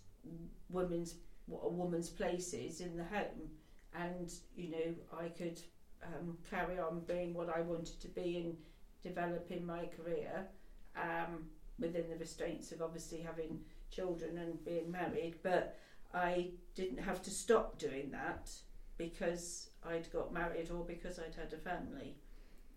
[0.70, 1.16] women's
[1.48, 3.50] what a woman's place is in the home,
[3.94, 5.60] and you know I could
[6.04, 8.56] um, carry on being what I wanted to be and
[9.04, 10.48] developing my career
[10.96, 11.46] um,
[11.80, 13.60] within the restraints of obviously having
[13.92, 15.78] children and being married, but
[16.14, 18.52] I didn't have to stop doing that
[18.98, 22.16] because I'd got married or because I'd had a family,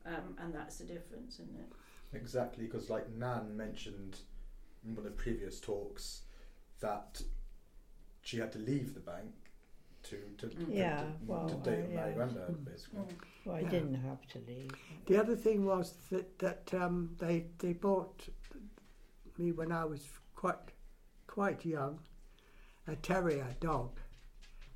[0.04, 2.16] um, and that's the difference, isn't it?
[2.16, 4.18] Exactly, because like Nan mentioned
[4.84, 6.22] in one of the previous talks
[6.80, 7.20] that
[8.22, 9.30] she had to leave the bank
[10.04, 10.66] to to, Mm.
[10.66, 12.14] to, Yeah, to, well, to date uh, and marry yeah.
[12.16, 12.64] granddad, Mm.
[12.64, 13.00] basically.
[13.44, 13.68] Well, I Yeah.
[13.70, 14.70] didn't have to leave.
[15.06, 18.28] The other thing was that that um, they they bought
[19.38, 20.72] me when I was quite
[21.27, 22.01] quite young
[22.87, 24.01] a terrier dog,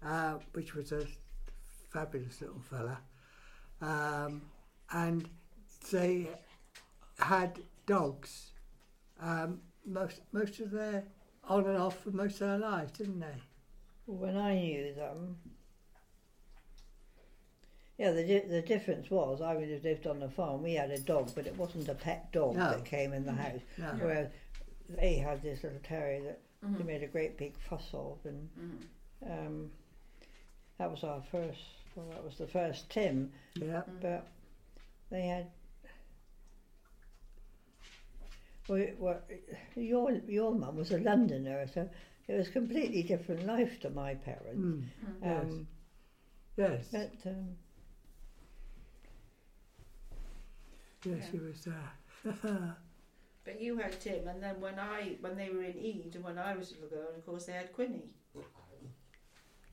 [0.05, 1.07] uh, which was a
[1.91, 2.99] fabulous little fella,
[3.81, 4.43] um,
[4.93, 5.29] and
[5.91, 6.29] they
[7.19, 8.51] had dogs
[9.21, 11.05] um, most most of their
[11.45, 13.43] on and off for most of their lives, didn't they?
[14.07, 15.37] When I knew them,
[17.99, 20.63] yeah, the di- the difference was I would have lived on the farm.
[20.63, 22.71] We had a dog, but it wasn't a pet dog No.
[22.71, 23.61] that came in the house.
[23.79, 23.87] No.
[24.01, 24.29] Whereas
[24.89, 26.87] they had this little terrier that they Mm-hmm.
[26.87, 29.33] made a great big fuss of, and Mm-hmm.
[29.33, 29.71] um,
[30.79, 31.59] that was our first.
[31.97, 33.83] Well, that was the first Tim, Yeah.
[34.01, 34.27] but
[35.11, 35.47] they had.
[38.69, 39.21] Well, well,
[39.77, 41.89] your your mum was a Londoner, so
[42.29, 44.61] it was a completely different life to my parents.
[44.61, 44.85] Mm.
[45.23, 45.43] Yes.
[45.43, 45.67] Um,
[46.57, 46.87] Yes.
[46.93, 47.49] but um,
[51.05, 51.31] Yes, Yeah.
[51.33, 52.77] he was there.
[53.45, 56.39] But you had Tim, and then when I when they were in Ide, and when
[56.39, 58.15] I was a little girl, of course they had Quinny,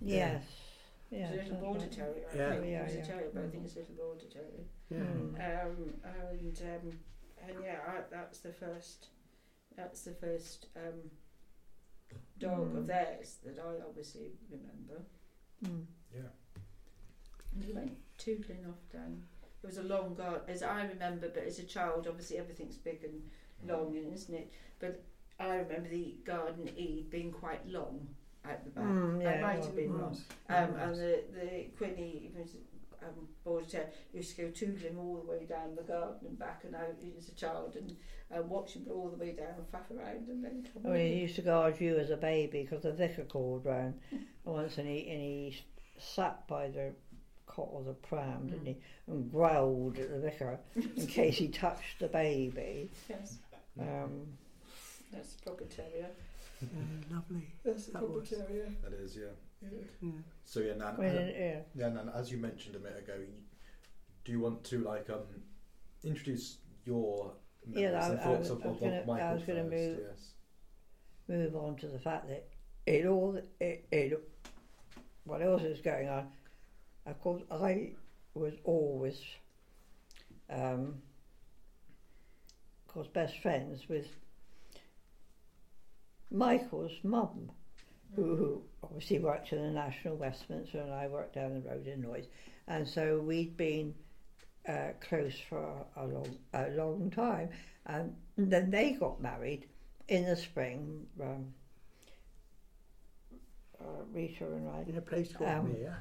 [0.01, 0.43] yes,
[1.11, 1.91] yeah, yes, a little border right.
[1.91, 2.25] terrier.
[2.33, 2.49] I Yeah.
[2.51, 3.03] think it Yeah, a yeah.
[3.03, 4.65] terrier, but I think it's a little border terrier.
[4.89, 4.97] Yeah.
[4.97, 5.65] Mm.
[5.65, 6.99] Um, and um,
[7.47, 9.07] and yeah, I, that's the first.
[9.75, 11.11] That's the first um,
[12.39, 12.77] dog Mm.
[12.79, 15.03] of theirs that I obviously remember.
[15.63, 15.85] Mm.
[17.53, 19.23] And he went tootling off down.
[19.63, 23.04] It was a long garden, as I remember, but as a child, obviously everything's big
[23.04, 23.22] and
[23.69, 24.52] long, isn't it?
[24.80, 25.04] But
[25.39, 28.08] I remember the garden E being quite long
[28.45, 28.86] at the back.
[28.86, 30.17] Mm, yeah, I might have been wrong.
[30.50, 32.56] Um, and the, the Quinny was
[33.02, 36.76] um, terrier used to go tootling all the way down the garden and back, and
[36.76, 36.86] I
[37.17, 37.95] as a child and
[38.36, 41.13] uh, watch him all the way down and faff around and then come I mean,
[41.13, 43.95] he used to guard you as a baby because the vicar called round
[44.43, 45.62] once and he, and he
[45.98, 46.93] sat by the
[47.60, 52.00] cot or the pram, didn't he, and growled at the vicar in case he touched
[52.00, 52.89] the baby.
[53.10, 53.38] Yes,
[53.80, 54.28] Um,
[55.12, 56.10] that's a proper terrier.
[56.62, 56.67] Yeah,
[57.15, 57.48] lovely.
[57.63, 58.67] That's a That proper was- terrier.
[58.84, 59.24] That is, yeah.
[59.62, 59.69] Yeah.
[60.02, 60.10] Yeah.
[60.45, 60.95] So yeah, Nan.
[60.98, 61.60] I mean, uh, yeah.
[61.76, 62.10] yeah, Nan.
[62.13, 63.28] As you mentioned a minute ago, you,
[64.24, 65.24] do you want to like um
[66.04, 67.34] introduce your
[67.67, 69.63] Yeah, I- and I thoughts was- of, I was of, gonna- Michael I was gonna
[69.63, 69.72] first?
[69.72, 70.34] move- Yes.
[71.28, 72.48] move on to the fact that
[72.86, 74.30] it all it, it
[75.26, 76.28] what else is going on
[77.10, 77.91] of course I
[78.34, 79.19] was always
[80.50, 81.02] um
[82.88, 84.08] of course best friends with
[86.32, 87.52] Michael's mum
[88.15, 92.02] who, who obviously worked in the National Westminster and I worked down the road in
[92.04, 92.28] Lloyds
[92.67, 93.93] and so we'd been
[94.67, 97.50] uh, close for a long a long time
[97.86, 99.65] and then they got married
[100.08, 101.54] in the spring, um,
[103.80, 104.86] uh, Rita and I.
[104.89, 105.98] In a place called Um, Mere.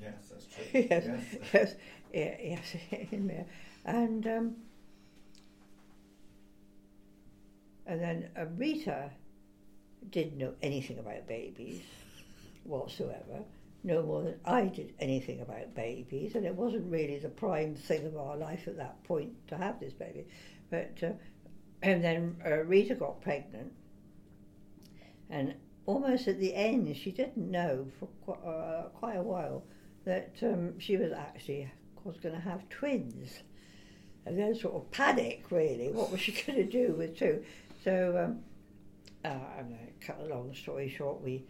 [0.00, 0.64] Yes, that's true.
[0.90, 1.04] yes,
[1.52, 1.74] Yes.
[2.12, 2.76] yes, yes,
[3.12, 3.46] in there,
[3.84, 4.56] and um,
[7.86, 9.10] and then uh, Rita
[10.10, 11.82] didn't know anything about babies
[12.64, 13.44] whatsoever,
[13.84, 18.06] no more than I did anything about babies, and it wasn't really the prime thing
[18.06, 20.26] of our life at that point to have this baby,
[20.70, 20.98] but.
[21.02, 21.12] Uh,
[21.82, 23.72] and then uh, Rita got pregnant,
[25.30, 25.54] and
[25.86, 29.64] almost at the end, she didn't know for quite, uh, quite a while
[30.04, 31.70] that um, she was actually
[32.04, 33.42] was going to have twins.
[34.26, 35.90] And then sort of panic, really.
[35.90, 37.42] What was she going to do with two?
[37.84, 38.40] So, um,
[39.24, 41.20] uh, I'm going to cut a long story short.
[41.22, 41.44] We,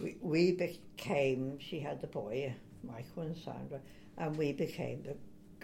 [0.00, 1.58] we we became.
[1.58, 3.80] She had the boy, Michael and Sandra,
[4.18, 5.16] and we became the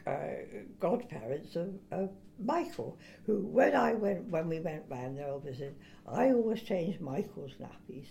[0.08, 5.70] uh, godparents of, of Michael, who when I went when we went round there, obviously,
[6.06, 8.06] I always changed Michael's nappies,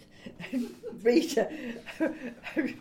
[1.04, 1.50] Rita,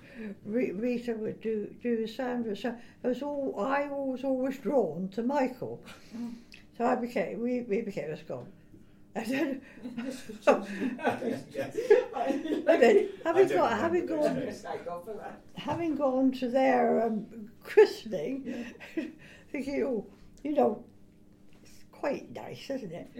[0.44, 2.56] Rita would do do Sandra.
[2.56, 2.74] So
[3.04, 5.80] it was all I was always drawn to Michael.
[6.76, 8.46] So I became we, we became a god.
[9.16, 9.62] And then,
[11.50, 11.76] yes.
[12.14, 14.80] and then having, don't got, having remember gone those days.
[15.54, 17.26] having gone to their um,
[17.64, 18.66] christening,
[19.52, 20.06] thinking, oh,
[20.44, 20.84] you know,
[21.62, 23.10] it's quite nice, isn't it?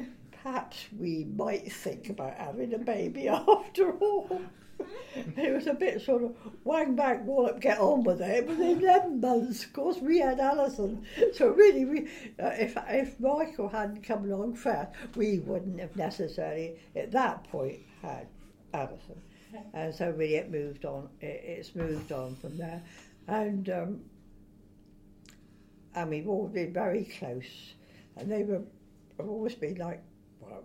[0.42, 4.42] Perhaps we might think about having a baby after all.
[5.14, 8.44] it was a bit sort of wang back, wallop, get on with it.
[8.44, 9.64] It was 11 months.
[9.64, 11.04] Of course, we had Alison.
[11.34, 12.00] So, really, we,
[12.42, 17.80] uh, if, if Michael hadn't come along first, we wouldn't have necessarily, at that point,
[18.02, 18.26] had
[18.74, 19.20] Alison.
[19.72, 21.08] And so, really, it moved on.
[21.20, 22.82] It, it's moved on from there.
[23.26, 24.00] And, um,
[25.94, 27.74] and we've all been very close.
[28.16, 28.60] And they were,
[29.18, 30.02] have always been like,
[30.40, 30.64] well,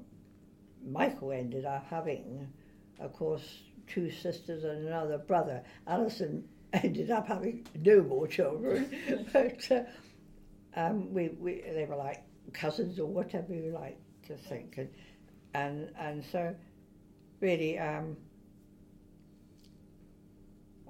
[0.85, 2.51] Michael ended up having,
[2.99, 5.63] of course, two sisters and another brother.
[5.87, 8.89] Alison ended up having no more children,
[9.33, 9.83] but uh,
[10.75, 14.89] um, we, we they were like cousins or whatever you like to think, and
[15.53, 16.55] and, and so
[17.41, 17.77] really.
[17.79, 18.15] Um,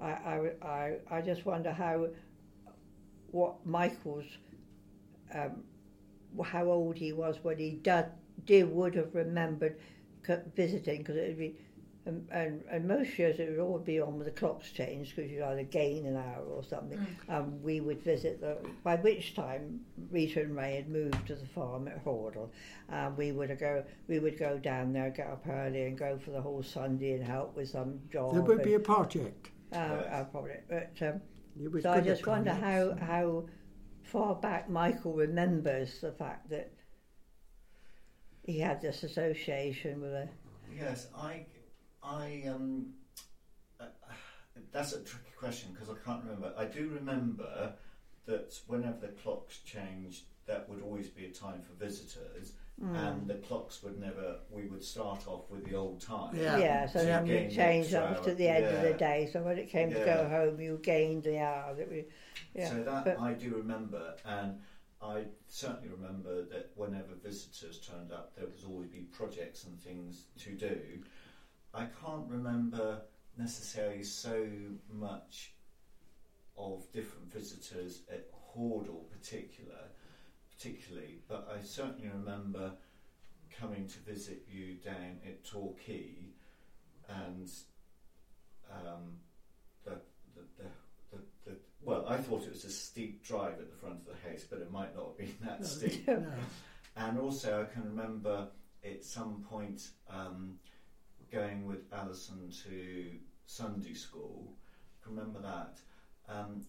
[0.00, 2.08] I, I, I, I just wonder how
[3.30, 4.26] what Michael's
[5.32, 5.62] um,
[6.44, 8.06] how old he was when he did,
[8.46, 9.76] did would have remembered
[10.56, 11.56] visiting because it would be
[12.04, 15.30] and, and, and most years it would all be on with the clocks changed because
[15.30, 17.04] you'd either gain an hour or something.
[17.28, 21.46] Um, we would visit the, by which time Rita and Ray had moved to the
[21.46, 22.50] farm at Hordle.
[22.90, 26.32] Um, we would go, we would go down there, get up early and go for
[26.32, 28.34] the whole Sunday and help with some job.
[28.34, 29.50] There would and, be a project.
[29.72, 31.20] uh, uh, probably, but um,
[31.80, 33.06] so I just wonder how, projects.
[33.06, 33.44] how
[34.02, 36.72] far back Michael remembers the fact that
[38.44, 40.28] he had this association with a.
[40.76, 41.46] Yes, I,
[42.02, 42.86] I, um,
[43.80, 43.84] uh,
[44.72, 46.52] that's a tricky question because I can't remember.
[46.56, 47.74] I do remember
[48.26, 52.94] that whenever the clocks changed, that would always be a time for visitors, Hmm.
[52.96, 54.40] and the clocks would never.
[54.50, 56.34] We would start off with the old time.
[56.34, 56.58] Yeah.
[56.58, 58.94] Yeah, so So then you you gained changed extra up to the end of the
[58.94, 59.28] day.
[59.32, 62.06] So when it came to go home, you gained the hour that we.
[62.54, 64.58] Yeah, So that but- I do remember, and
[65.00, 70.26] I certainly remember that whenever visitors turned up, there was always be projects and things
[70.38, 71.04] to do.
[71.74, 73.02] I can't remember
[73.38, 74.46] necessarily so
[74.92, 75.54] much
[76.56, 79.78] of different visitors at Hordle, particular,
[80.54, 82.72] particularly, but I certainly remember
[83.58, 86.14] coming to visit you down at Torquay,
[87.08, 87.48] and
[88.70, 89.16] um,
[89.84, 89.92] the,
[90.34, 94.06] the, the the, well, I thought it was a steep drive at the front of
[94.06, 95.66] the house, but it might not have been that No.
[95.66, 96.06] steep.
[96.08, 96.32] No.
[96.96, 98.48] And also, I can remember
[98.84, 100.58] at some point um,
[102.02, 103.04] Alison to
[103.46, 104.52] Sunday school.
[105.06, 105.78] Remember that.
[106.28, 106.66] Um,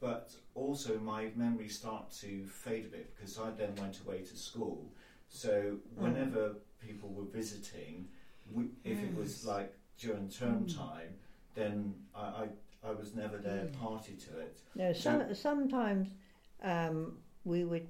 [0.00, 4.36] but also, my memories start to fade a bit because I then went away to
[4.36, 4.90] school.
[5.28, 8.08] So, whenever people were visiting,
[8.52, 11.14] we, if it was like during term time,
[11.54, 12.48] then I, I,
[12.88, 14.58] I was never there party to it.
[14.74, 16.08] No, some, sometimes
[16.62, 17.86] um, we would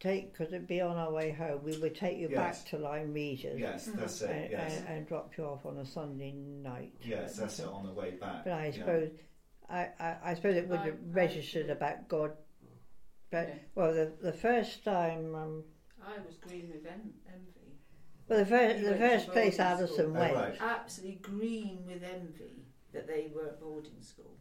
[0.00, 1.60] take because it'd be on our way home.
[1.62, 2.62] We would take you Yes.
[2.62, 4.50] back to Lyme Regis Yes, that's and, it.
[4.50, 6.92] Yes, and, and drop you off on a Sunday night.
[7.02, 8.44] yes, that's it on the way back.
[8.44, 8.72] But I yeah.
[8.72, 9.10] suppose,
[9.68, 12.32] I, I, I suppose it would I- have I- registered about God.
[13.30, 13.54] But Yeah.
[13.76, 15.64] well, the the first time, um,
[16.02, 17.76] I was green with en- envy.
[18.28, 20.06] well, the first the first place boarding Alison.
[20.16, 20.34] Oh, went.
[20.34, 20.56] right.
[20.60, 24.36] Absolutely green with envy that they were at boarding school.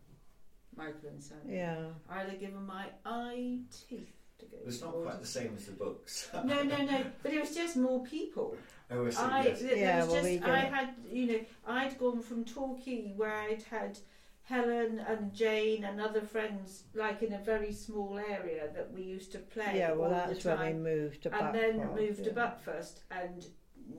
[0.76, 1.54] Michael and Sandy.
[1.56, 1.89] Yeah.
[2.10, 5.65] I'd have given my eye teeth to go It's to not quite the same as
[5.65, 6.30] the books.
[6.34, 7.04] No, no, no.
[7.23, 8.56] But it was just more people.
[8.91, 9.17] oh, I see.
[9.21, 9.60] I, yes.
[9.60, 13.34] th- Yeah, was well, just, we I had, you know, I'd gone from Torquay where
[13.36, 13.99] I'd had
[14.43, 19.32] Helen and Jane and other friends, like in a very small area that we used
[19.34, 19.73] to play.
[19.78, 20.84] Yeah, well, all that's the when time.
[20.84, 22.36] we moved to and then Buckfast, moved to yeah.
[22.41, 23.45] Buckfast, and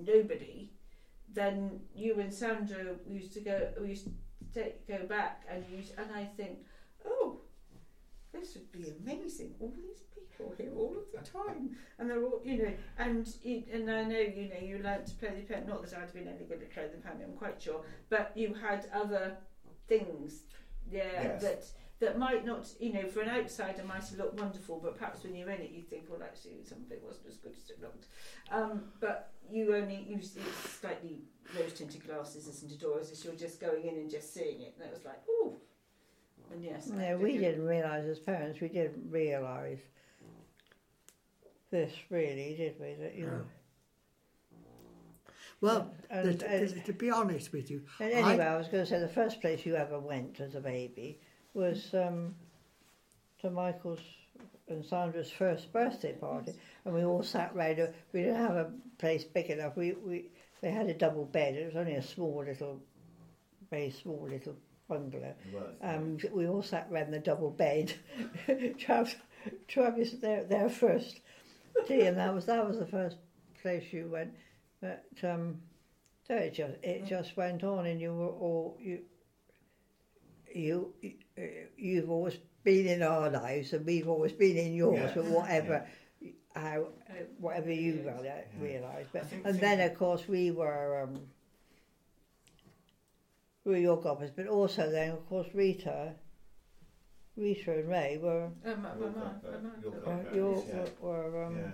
[0.05, 0.71] nobody.
[1.33, 3.69] Then you and Sandra used to go.
[3.81, 4.13] We used to
[4.53, 6.59] take, go back, and you and I think,
[7.07, 7.39] oh,
[8.33, 9.55] this would be amazing.
[9.61, 10.03] All these
[10.41, 14.05] people here all of the time, and they're all, you know, and you, and I
[14.05, 15.67] know, you know, you learned to play the piano.
[15.69, 18.55] Not that I'd been any good at playing the piano, I'm quite sure, but you
[18.55, 19.37] had other
[19.89, 20.43] things,
[20.91, 21.43] yeah, Yes.
[21.43, 21.65] that
[22.01, 25.35] that might not, you know, for an outsider might have looked wonderful, but perhaps when
[25.35, 28.07] you're in it, you think, well, actually, something wasn't as good as it looked.
[28.51, 31.19] Um, but you only use it's slightly
[31.59, 34.63] rose tinted glasses, isn't it, or as if you're just going in and just seeing
[34.63, 35.57] it, and it was like, oh,
[36.51, 37.41] and yes, I No, did we it.
[37.41, 38.61] didn't realise as parents.
[38.63, 39.81] We didn't realise
[41.71, 42.95] this really, did we?
[42.95, 43.43] That you know.
[45.61, 48.83] Well, And, to, and- to, to be honest with you, And anyway, I, was going
[48.85, 51.19] to say the first place you ever went as a baby
[51.53, 52.35] was um,
[53.43, 54.01] to Michael's
[54.69, 56.55] and Sandra's first birthday party,
[56.85, 57.79] and we all sat round.
[57.81, 59.77] a- We didn't have a place big enough.
[59.77, 60.31] We we
[60.63, 61.55] they had a double bed.
[61.57, 62.81] It was only a small little,
[63.71, 64.55] very small little
[64.89, 65.35] bungalow.
[65.47, 65.75] It was.
[65.83, 67.93] Um, we all sat round the double bed.
[68.79, 69.17] Travis,
[69.69, 71.21] Travis, their their first
[71.87, 73.17] tea, and that was that was the first
[73.63, 74.33] place you went.
[74.81, 75.61] But um,
[76.27, 79.01] so it just it just went on, and you were all you.
[80.53, 80.93] You,
[81.39, 81.43] uh,
[81.77, 85.23] you've always been in our lives, and we've always been in yours, Yeah.
[85.23, 85.87] or whatever,
[86.57, 88.43] how Uh, whatever you Yeah.
[88.59, 89.15] realised.
[89.15, 91.31] I But and then of course we were um,
[93.65, 96.15] we were your godparents, but also then of course Rita,
[97.41, 99.93] Rita and Ray were Uh, my, my, Your my, my, your
[100.25, 100.85] my, your yeah.
[101.01, 101.71] were, were um, Yeah.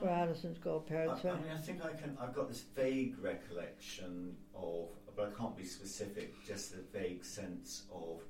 [0.00, 1.24] were Alison's godparents.
[1.24, 2.16] I, I mean, I think I can.
[2.20, 6.32] I've got this vague recollection of, but I can't be specific.
[6.46, 8.20] Just a vague sense of,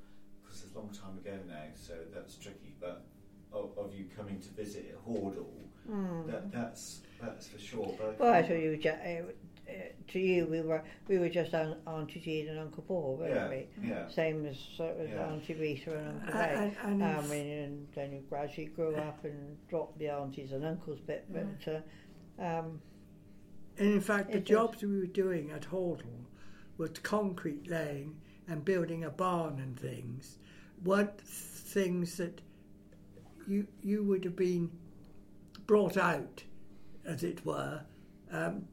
[0.42, 2.74] because it's a long time ago now, so that's tricky.
[2.80, 3.04] But
[3.52, 5.46] of, of you coming to visit at Hordle,
[5.88, 6.26] Mm.
[6.30, 7.94] that that's that's for sure.
[7.98, 9.34] But I Well, I can't- told you, ju-
[9.68, 9.72] uh,
[10.08, 13.48] to you, we were we were just Aunt, Auntie Jean and Uncle Paul, weren't yeah,
[13.48, 13.88] we?
[13.88, 15.26] yeah, Same as, uh, as Yeah.
[15.26, 16.54] Auntie Rita and Uncle Ray.
[16.54, 20.52] And, and in Um, and, and then you gradually grew up and dropped the aunties
[20.52, 22.80] and uncles bit, but uh, um,
[23.78, 26.26] And in fact, the jobs we were doing at Hordle
[26.76, 30.38] was concrete laying and building a barn and things
[30.84, 32.40] weren't things that
[33.46, 34.70] you you would have been
[35.66, 36.44] brought out,
[37.06, 37.82] as it were,
[38.30, 38.66] um,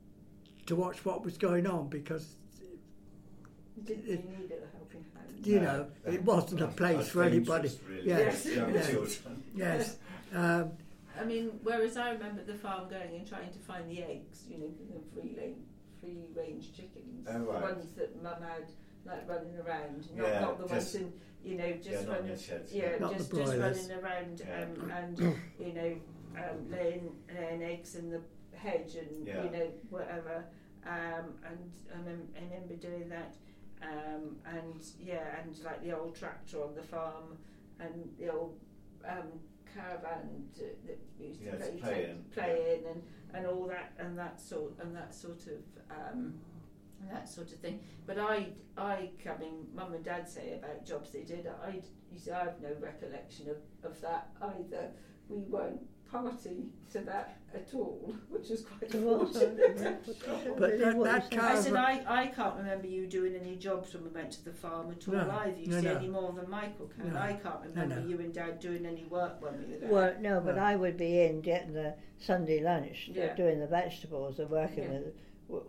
[0.68, 2.36] to watch what was going on because
[3.84, 5.46] Didn't It- you need a helping hand?
[5.48, 7.70] you No, know that- it wasn't a place for anybody.
[7.90, 9.20] Really, Yes, yes.
[9.56, 9.98] Yes,
[10.34, 10.72] um,
[11.18, 14.58] I mean, whereas I remember the farm going and trying to find the eggs, you
[14.60, 15.58] know, the free range,
[16.00, 17.60] free range chickens, Oh, right.
[17.60, 18.72] the ones that Mum had
[19.04, 21.14] like running around, not, Yeah, not the just- ones in,
[21.52, 22.72] you know, just yeah, not in running, sheds.
[22.74, 24.64] yeah, Not just just running around Yeah.
[24.64, 25.20] um, and
[25.60, 25.98] you know,
[26.38, 28.22] um, laying laying eggs in the
[28.62, 29.44] hedge and Yeah.
[29.44, 30.46] you know whatever.
[30.86, 33.36] Um, and I, mem- I remember doing that.
[33.82, 37.38] Um, and yeah, and like the old tractor on the farm
[37.80, 38.60] and the old
[39.08, 39.40] um,
[39.74, 43.04] caravan to, that we used to play, play in, play in and,
[43.34, 46.34] and all that and that sort and that sort of um,
[47.12, 47.80] that sort of thing.
[48.06, 51.48] But I, I coming, mum and dad say about jobs they did.
[51.48, 51.82] I,
[52.12, 54.92] you see, I have no recollection of, of that either.
[55.28, 55.82] We weren't
[56.22, 59.78] party to that at all, which was quite so what- fortunate.
[60.58, 64.04] But that- that kind I said I, I can't remember you doing any jobs when
[64.04, 65.58] we went to the farm at all No, either.
[65.58, 65.96] You no, see no.
[65.96, 67.14] any more than Michael can.
[67.14, 68.08] No, I can't remember no.
[68.08, 69.90] you and Dad doing any work when we were there.
[69.90, 70.62] Well, no, but No.
[70.64, 73.36] I would be in getting the Sunday lunch, uh, Yeah.
[73.36, 75.00] doing the vegetables and working Yeah.
[75.00, 75.14] with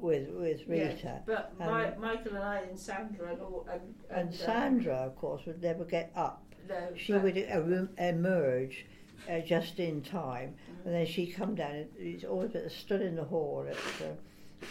[0.00, 0.94] with with Rita.
[1.02, 3.80] Yeah, but Um, my, Michael and I and Sandra and all and,
[4.10, 6.44] And uh, Sandra, of course, would never get up.
[6.68, 8.86] no, She would er- emerge
[9.30, 10.54] uh, just in time,
[10.84, 11.70] and then she'd come down.
[11.74, 14.66] and It's always been stood in the hall, at, uh,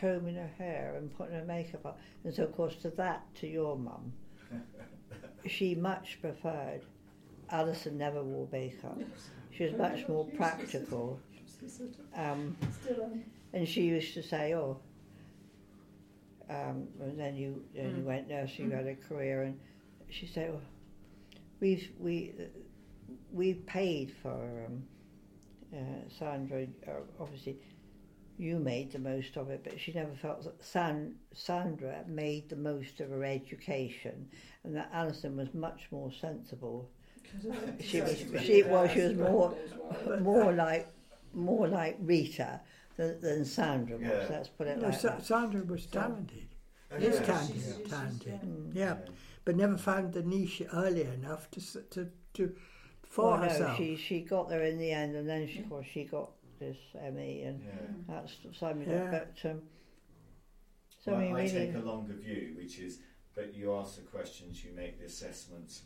[0.00, 1.94] combing her hair and putting her makeup on.
[2.24, 4.12] And so, of course, to that, to your mum,
[5.46, 6.82] she much preferred.
[7.50, 8.98] Alison never wore makeup.
[9.50, 11.18] She was much more practical.
[12.14, 12.56] Um,
[13.52, 14.78] and she used to say, "Oh."
[16.50, 18.04] Um, and then you, then you Mm.
[18.04, 19.58] went nursing, you had a career, and
[20.08, 20.60] she said, "Oh,
[21.60, 22.32] we've we
[23.32, 24.82] we paid for um,
[25.74, 26.66] uh, Sandra.
[26.86, 26.90] Uh,
[27.20, 27.58] obviously,
[28.38, 32.56] you made the most of it, but she never felt that San, Sandra made the
[32.56, 34.28] most of her education,
[34.64, 36.88] and that Alison was much more sensible,
[37.80, 39.54] She was- she- well, she was more-
[40.20, 40.88] more like
[41.34, 42.60] more like Rita
[42.96, 44.06] than, than Sandra was.
[44.06, 44.26] Yeah.
[44.30, 45.22] Let's put it no, like Sa- that.
[45.26, 46.48] Sandra was talented,
[46.90, 47.26] Oh, is yeah.
[47.26, 48.40] talented, she's- she's- talented.
[48.40, 48.74] Mm.
[48.74, 48.96] Yeah,
[49.44, 52.56] but never found the niche early enough to to to
[53.08, 55.86] for Well, no, she she got there in the end, and then she, of course,
[55.92, 57.72] she got this Emmy, and Yeah.
[58.08, 58.88] that's something.
[58.88, 59.10] Yeah.
[59.10, 59.62] But um,
[61.02, 63.00] so Well, I mean, I take a longer view, which is
[63.34, 65.82] that you ask the questions, you make the assessments,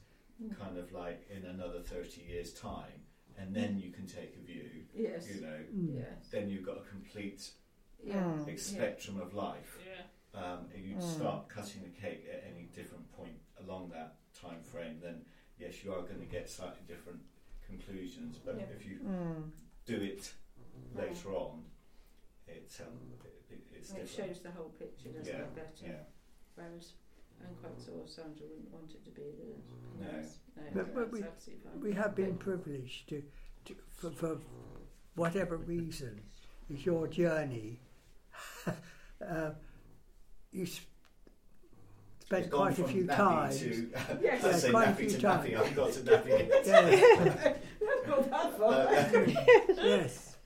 [0.58, 3.02] kind of like in another 30 years' time,
[3.38, 5.28] and then you can take a view, Yes.
[5.32, 5.96] you know, Mm.
[5.98, 6.30] Yes.
[6.30, 7.52] then you've got a complete
[8.02, 8.24] Yeah.
[8.24, 8.48] Mm.
[8.48, 9.78] ex- spectrum of life.
[9.86, 10.02] Yeah.
[10.42, 11.02] Um, if you Mm.
[11.02, 15.24] start cutting the cake at any different point along that time frame, then
[15.72, 17.20] yes, you are going to get slightly different
[17.66, 18.38] conclusions.
[18.44, 18.64] But Yeah.
[18.76, 19.50] if you mm,
[19.86, 20.32] do it
[20.94, 21.64] later on,
[22.46, 22.86] it's um,
[23.24, 24.28] it, it- it's It different.
[24.34, 25.84] shows the whole picture, doesn't Yeah, it, better?
[25.86, 26.02] Yeah.
[26.54, 26.92] Whereas
[27.40, 30.38] I'm quite sure Sandra wouldn't want it to be this.
[30.56, 30.62] No.
[30.62, 31.24] No, But- but we-
[31.80, 33.22] We have been privileged to,
[33.64, 34.40] to for, for
[35.16, 36.20] whatever reason,
[36.70, 37.80] is your journey.
[38.66, 39.50] uh,
[40.52, 40.80] you s-
[42.32, 43.58] spent It's quite a few times.
[43.60, 44.42] To, Yes.
[44.44, 45.48] Yeah, say quite a few to times.
[45.50, 45.56] nappy.
[45.60, 46.66] I've got to nappy.
[46.66, 47.54] Yeah.
[48.06, 49.26] go that Uh, far.
[49.84, 50.36] yes.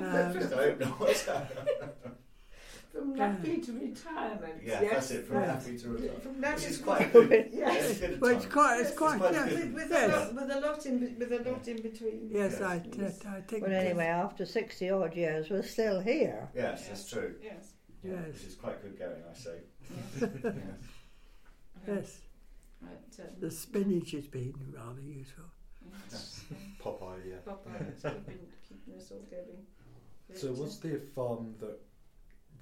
[0.00, 1.16] Um, Just hope not.
[2.92, 4.62] From nappy to retirement.
[4.64, 4.92] yeah, yes.
[4.92, 5.26] that's it.
[5.26, 5.52] From Yeah.
[5.54, 6.20] happy to retire.
[6.20, 7.48] From Which nappy is quite good.
[7.52, 7.90] Yes.
[7.90, 9.44] it's good well, it's quite, it's Yes, quite, quite yeah.
[9.46, 10.08] With, with, Yes.
[10.14, 12.28] a lot, with a lot in with a lot in between.
[12.30, 12.62] Yes, Yes.
[12.62, 13.62] I, I, I think.
[13.64, 16.48] Well, anyway, after 60 odd years, we're still here.
[16.54, 17.34] Yes, that's true.
[17.42, 17.72] Yes.
[18.04, 18.34] Yeah, Yes.
[18.34, 19.58] Which is quite good going, I say.
[19.90, 20.30] Yes.
[21.86, 21.86] Yes.
[21.86, 22.20] Yes,
[22.80, 25.44] Right, um, the spinach has been rather useful.
[26.10, 26.44] yes.
[26.82, 27.34] Popeye, yeah.
[27.46, 29.64] Popeye is keeping, keeping us all going.
[30.34, 31.78] So But, was the farm that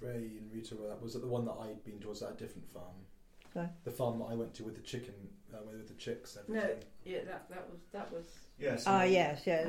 [0.01, 2.21] Ray and Rita were at, was it the one that I'd been to, or was
[2.21, 2.95] that a different farm?
[3.55, 3.69] Sorry?
[3.85, 5.15] The farm that I went to with the chicken,
[5.53, 6.85] uh, with the chicks and No, everything.
[7.05, 8.25] yeah, that that was that was.
[8.59, 8.85] Yes.
[8.87, 9.69] Ah, I mean, yes, yeah.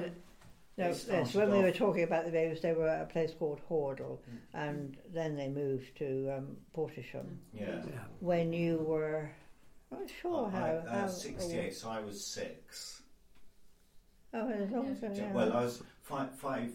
[0.76, 3.32] No, yes, started when we were talking about the babies, they were at a place
[3.38, 4.38] called Hordle, Mm.
[4.56, 7.40] and then they moved to um, Portisham.
[7.54, 7.84] Yeah.
[7.86, 8.04] Yeah.
[8.22, 9.30] When you were,
[9.92, 10.66] I'm not sure I- how.
[10.88, 13.04] I- how uh, 68, so I was six.
[14.34, 15.12] Oh, as long as Yeah.
[15.14, 15.32] yeah.
[15.32, 16.72] Well, I was five, five,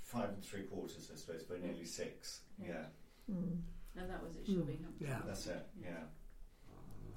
[0.00, 2.40] five and three quarters, I suppose, but nearly six.
[2.58, 2.86] Yeah,
[3.30, 3.60] Mm.
[3.96, 5.20] And that was at Mm, yeah.
[5.26, 5.66] that's it.
[5.78, 6.04] Yeah.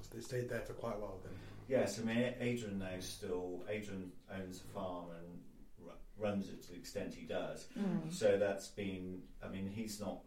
[0.10, 1.34] So they stayed there for quite a while then.
[1.68, 5.42] Yes, I mean, Adrian now still, Adrian owns a farm and
[5.84, 5.94] ru-
[6.24, 7.68] runs it to the extent he does.
[7.78, 8.14] Mm.
[8.14, 10.20] So that's been, I mean, he's not,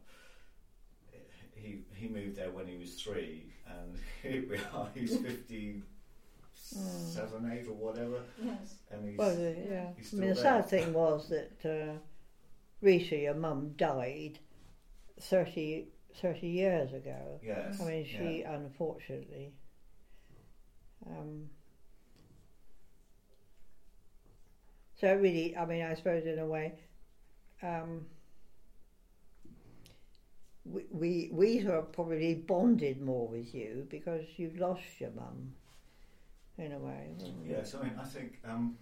[1.54, 5.82] he, he moved there when he was three, and here we are, he's 57,
[7.52, 8.74] 8 or whatever, Yes.
[8.90, 9.92] and he's, Well, the, yeah.
[9.96, 11.98] he's I mean, the still sad thing was that uh,
[12.80, 14.40] Rita, your mum, died
[15.20, 15.86] 30,
[16.20, 17.38] 30 years ago.
[17.44, 17.80] yes.
[17.80, 18.54] I mean, she yeah.
[18.54, 19.52] unfortunately.
[21.06, 21.50] Um,
[25.00, 26.74] so really, I mean, I suppose in a way,
[27.62, 28.06] um,
[30.64, 35.52] we, we we sort of probably bonded more with you because you've lost your mum,
[36.58, 37.10] in a way.
[37.46, 38.76] Yes, I mean, I think um,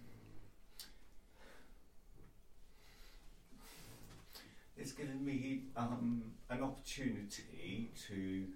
[4.75, 8.47] it's given me um, an opportunity to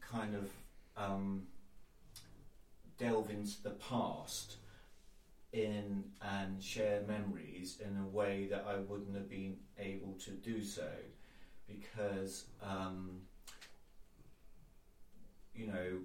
[0.00, 0.50] kind of
[0.96, 1.46] um,
[2.98, 4.56] delve into the past
[5.52, 10.62] in and share memories in a way that I wouldn't have been able to do
[10.62, 10.88] so
[11.66, 13.22] because um,
[15.54, 15.98] you know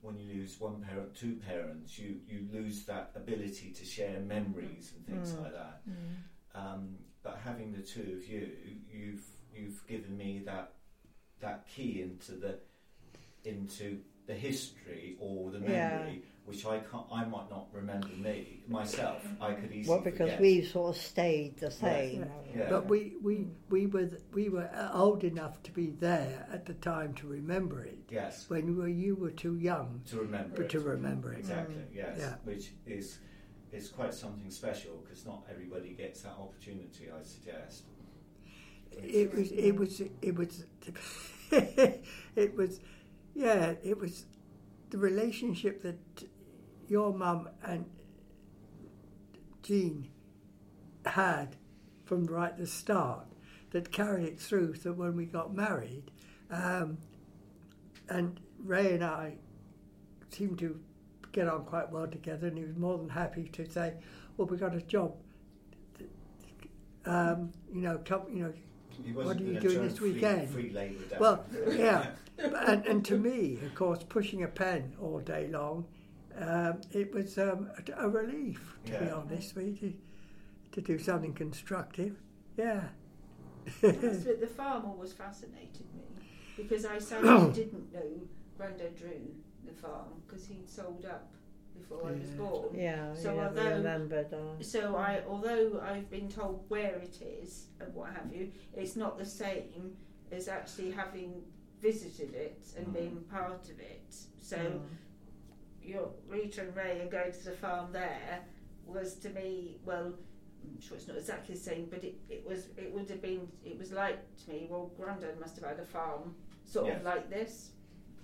[0.00, 4.92] when you lose one parent, two parents, you, you lose that ability to share memories
[4.96, 5.42] and things Mm.
[5.44, 5.80] like that.
[5.88, 6.16] Mm.
[6.54, 8.50] Um, but having the two of you,
[8.92, 9.24] you've
[9.54, 10.72] you've given me that
[11.40, 12.58] that key into the
[13.44, 16.12] into the history or the memory, Yeah.
[16.44, 19.24] which I can't, I might not remember me myself.
[19.40, 20.40] I could easily Well, because forget.
[20.40, 22.20] we've sort of stayed the same.
[22.54, 22.60] Yeah.
[22.62, 22.70] Yeah.
[22.70, 26.74] But we, we, we were th- we were old enough to be there at the
[26.74, 27.98] time to remember it.
[28.10, 30.70] yes When you were, you were too young to remember but it.
[30.70, 31.40] to remember it.
[31.40, 31.74] Exactly.
[31.76, 31.94] Mm.
[31.94, 32.16] Yes.
[32.18, 32.34] Yeah.
[32.44, 33.18] Which is
[33.72, 37.08] is quite something special because not everybody gets that opportunity.
[37.10, 37.84] I suggest.
[38.92, 40.64] It was it was it was
[42.36, 42.80] it was
[43.34, 44.26] yeah it was
[44.90, 45.98] the relationship that
[46.88, 47.86] your mum and
[49.62, 50.08] Jean
[51.06, 51.56] had
[52.04, 53.26] from right the start
[53.70, 56.10] that carried it through so when we got married
[56.50, 56.98] um,
[58.08, 59.34] and Ray and I
[60.30, 60.78] seemed to
[61.32, 63.94] get on quite well together and he was more than happy to say
[64.36, 65.14] well we got a job.
[67.04, 68.52] Um, you know come you know
[69.12, 70.50] What are you doing this free, weekend?
[70.50, 71.16] Free labour.
[71.18, 75.86] Well, yeah, and, and to me, of course, pushing a pen all day long,
[76.38, 79.94] um, it was um, a, a relief, to be honest, with you,
[80.72, 82.16] to, to do something constructive.
[82.56, 82.82] Yeah.
[83.82, 86.02] I the farm always fascinated me
[86.56, 88.20] because I sadly didn't know
[88.56, 89.34] Grandad Drew
[89.64, 91.32] the farm because he'd sold up
[91.78, 92.74] before I was born.
[92.74, 94.32] Yeah, So you never although- remembered.
[94.34, 98.96] Uh, So I, although I've been told where it is and what have you, it's
[98.96, 99.96] not the same
[100.30, 101.42] as actually having
[101.80, 102.92] visited it and Mm.
[102.94, 104.14] being part of it.
[104.40, 104.80] So mm.
[105.82, 108.40] your Rita and Ray and going to the farm there
[108.86, 110.14] was to me well.
[110.64, 113.48] I'm sure it's not exactly the same, but it, it was it would have been
[113.64, 114.68] it was like to me.
[114.70, 116.98] Well, Grandad must have had a farm sort Yes.
[116.98, 117.72] of like this,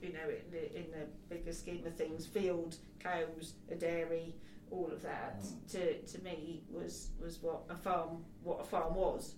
[0.03, 4.35] you know, in the in the bigger scheme of things, field, cows, a dairy,
[4.71, 5.41] all of that.
[5.41, 5.71] Mm.
[5.73, 9.35] To to me was was what a farm what a farm was.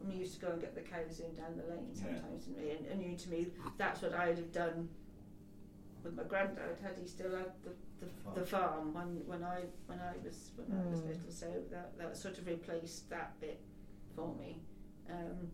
[0.00, 2.62] And we used to go and get the cows in down the lane sometimes, didn't
[2.62, 2.70] we?
[2.70, 4.88] And, and you to me, that's what I'd have done
[6.04, 7.70] with my granddad had he still had the,
[8.06, 11.08] the, the farm when, when I when I was when I was Mm.
[11.08, 11.30] little.
[11.30, 13.60] So that that sort of replaced that bit
[14.14, 14.60] for me.
[15.10, 15.50] Um,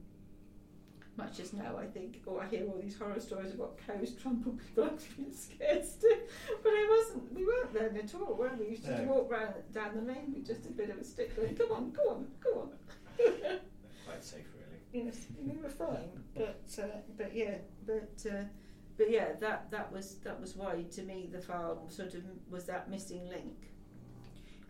[1.16, 4.52] much as now, I think, or I hear all these horror stories about cows trample
[4.66, 6.18] people out being scared stiff.
[6.62, 7.32] But I wasn't.
[7.34, 8.64] We weren't then at all, were we?
[8.64, 9.12] We used to No.
[9.12, 11.90] walk round down the lane with just a bit of a stick going, come on,
[11.92, 12.70] go on, go on.
[14.06, 15.04] Quite safe, really.
[15.06, 16.86] Yes, we were fine, but uh,
[17.16, 17.56] but yeah,
[17.86, 18.44] but uh,
[18.96, 22.64] but yeah, that that was that was why to me the farm sort of was
[22.66, 23.70] that missing link,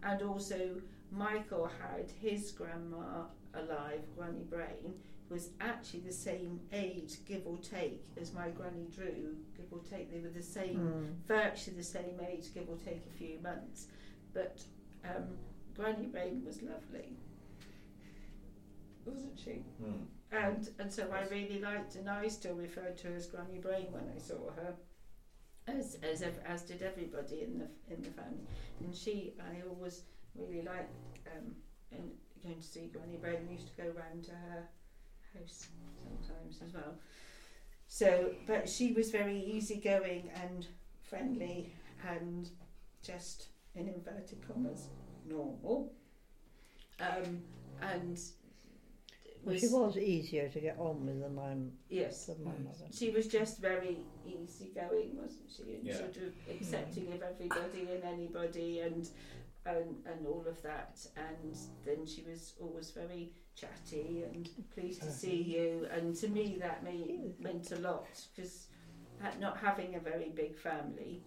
[0.02, 0.76] and also
[1.10, 3.24] Michael had his grandma
[3.54, 4.94] alive, Granny Brain,
[5.34, 10.12] was actually the same age, give or take, as my Granny Drew, give or take.
[10.12, 11.26] They were the same Mm.
[11.26, 13.88] virtually the same age, give or take a few months.
[14.32, 14.62] But
[15.04, 15.26] um,
[15.76, 17.16] Granny Brain was lovely,
[19.04, 19.64] wasn't she?
[19.82, 20.06] Mm.
[20.32, 23.86] And and so I really liked, and I still referred to her as Granny Brain
[23.90, 24.74] when I saw her,
[25.66, 28.46] as as ev- as did everybody in the in the family.
[28.80, 30.02] And she, I always
[30.34, 30.92] really liked
[31.36, 31.54] um,
[31.92, 32.10] and
[32.42, 33.46] going to see Granny Brain.
[33.48, 34.68] We used to go round to her
[35.38, 35.68] house
[36.02, 36.94] sometimes as well.
[37.86, 40.66] So, but she was very easygoing and
[41.02, 41.74] friendly
[42.08, 42.48] and
[43.02, 44.88] just in inverted commas
[45.28, 45.92] normal.
[47.00, 47.42] Um,
[47.82, 48.18] and
[49.44, 51.54] Well, she was easier to get on with than my,
[51.88, 52.86] yes, than my mother.
[52.92, 55.74] she was just very easygoing, wasn't she?
[55.74, 55.96] And Yeah.
[55.98, 59.08] sort of accepting of everybody and anybody and
[59.66, 61.06] and and all of that.
[61.16, 65.86] And then she was always very chatty and pleased to see you.
[65.90, 68.66] And to me, that made, meant a lot because
[69.40, 71.22] not having a very big family,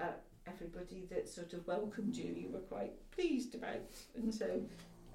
[0.00, 0.12] uh,
[0.46, 3.90] everybody that sort of welcomed you, you were quite pleased about.
[4.14, 4.62] And so,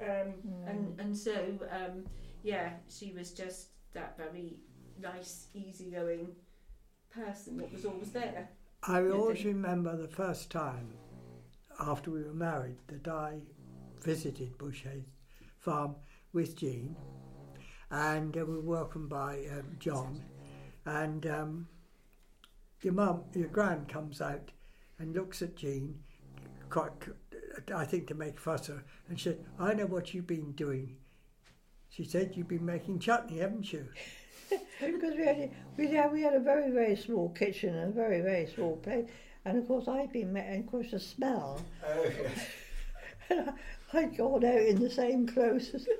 [0.01, 0.33] um,
[0.67, 1.35] and and so
[1.71, 2.05] um,
[2.43, 4.59] yeah, she was just that very
[5.01, 6.27] nice, easygoing
[7.09, 8.49] person that was always there.
[8.83, 10.93] I always remember the first time
[11.79, 13.39] after we were married that I
[14.01, 15.03] visited Bushhead
[15.59, 15.95] Farm
[16.35, 16.95] with Jean,
[17.89, 20.21] and uh, we were welcomed by um, John,
[20.85, 21.67] and um,
[22.81, 24.51] your mum, your gran, comes out
[24.99, 25.97] and looks at Jean,
[26.69, 26.91] quite,
[27.73, 30.97] I think to make fuss of her, and said, "I know what you've been doing."
[31.89, 33.87] She said, "You've been making chutney, haven't you?"
[34.81, 38.19] because we had, we had we had a very very small kitchen and a very
[38.19, 39.07] very small place,
[39.45, 41.61] and of course I'd been ma- and of course the smell.
[41.87, 42.29] Oh, yeah.
[43.93, 45.87] I'd gone out in the same clothes.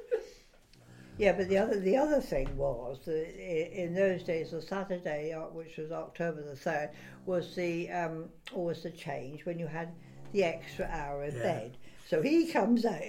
[1.18, 5.44] Yeah, but the other the other thing was that in those days, the Saturday, uh,
[5.44, 6.90] which was October the third,
[7.26, 9.94] was the um, always the change when you had
[10.34, 11.42] the extra hour of Yeah.
[11.44, 11.78] bed.
[12.06, 13.02] So he comes out,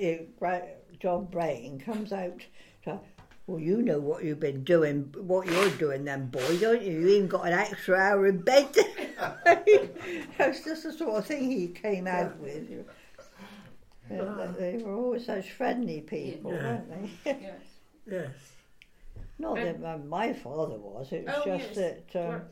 [1.00, 2.46] John Brain comes out.
[2.84, 3.00] To,
[3.48, 6.92] well, you know what you've been doing, what you're doing, then, boy, don't you?
[7.00, 8.68] You even got an extra hour in bed.
[10.38, 12.86] That's just the sort of thing he came out with.
[14.08, 16.62] They were always such friendly people, Yeah.
[16.62, 17.32] weren't they?
[17.40, 17.62] Yes.
[18.06, 18.34] Yes.
[19.38, 21.12] Not And- that my, my father was.
[21.12, 22.00] It was Oh, just yes.
[22.12, 22.42] that um,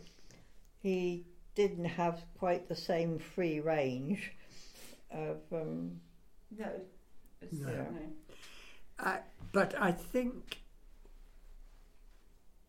[0.83, 1.25] he
[1.55, 4.33] didn't have quite the same free range
[5.11, 5.39] of.
[5.53, 6.01] Um,
[6.59, 6.71] No.
[7.41, 7.69] It's, No.
[7.69, 9.21] uh, I,
[9.53, 10.59] but I think,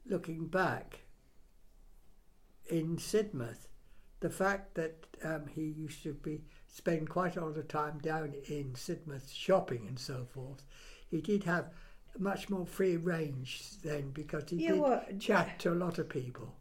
[0.05, 0.99] looking back,
[2.69, 3.67] in Sidmouth,
[4.21, 6.41] the fact that um, he used to be
[6.75, 10.63] spend quite a lot of time down in Sidmouth shopping and so forth,
[11.07, 11.71] he did have
[12.17, 16.09] much more free range then because he yeah, did well, chat to a lot of
[16.09, 16.55] people.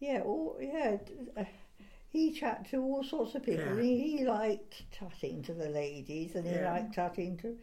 [0.00, 0.96] yeah, all, yeah.
[1.36, 1.44] Uh,
[2.08, 3.74] he chatted to all sorts of people.
[3.74, 3.80] Yeah.
[3.80, 6.64] He, he liked chatting to the ladies, and he Yeah.
[6.64, 7.56] liked chatting to.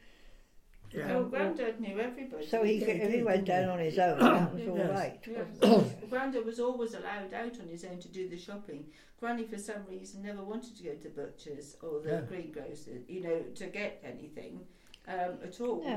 [0.92, 1.14] Yeah.
[1.18, 2.46] Oh, Grandad knew everybody.
[2.48, 4.90] So he, could, he if he went down on his own, that was all Yes.
[4.90, 5.20] right.
[5.28, 5.94] Yes.
[6.10, 8.86] Grandad was always allowed out on his own to do the shopping.
[9.20, 12.22] Granny, for some reason, never wanted to go to butchers or the Yeah.
[12.22, 14.62] greengrocer, you know, to get anything
[15.08, 15.84] um, at all.
[15.84, 15.96] No,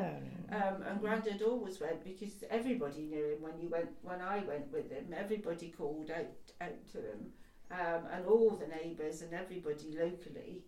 [0.51, 0.57] no.
[0.57, 3.91] Um, and Grandad always went because everybody knew him when you went.
[4.03, 6.27] When I went with him, everybody called out
[6.61, 7.33] out to him,
[7.71, 10.63] um, and all the neighbours and everybody locally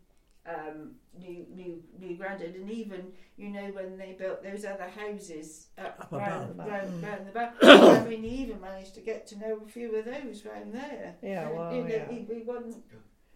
[0.46, 2.54] um, knew knew knew Grandad.
[2.54, 6.66] And even you know when they built those other houses up, Up round, above.
[6.68, 7.02] round, Mm.
[7.06, 10.04] round the back, I mean, he even managed to get to know a few of
[10.04, 11.14] those round there.
[11.22, 12.08] Yeah, And, well, you know, yeah.
[12.10, 12.84] he, he wasn't.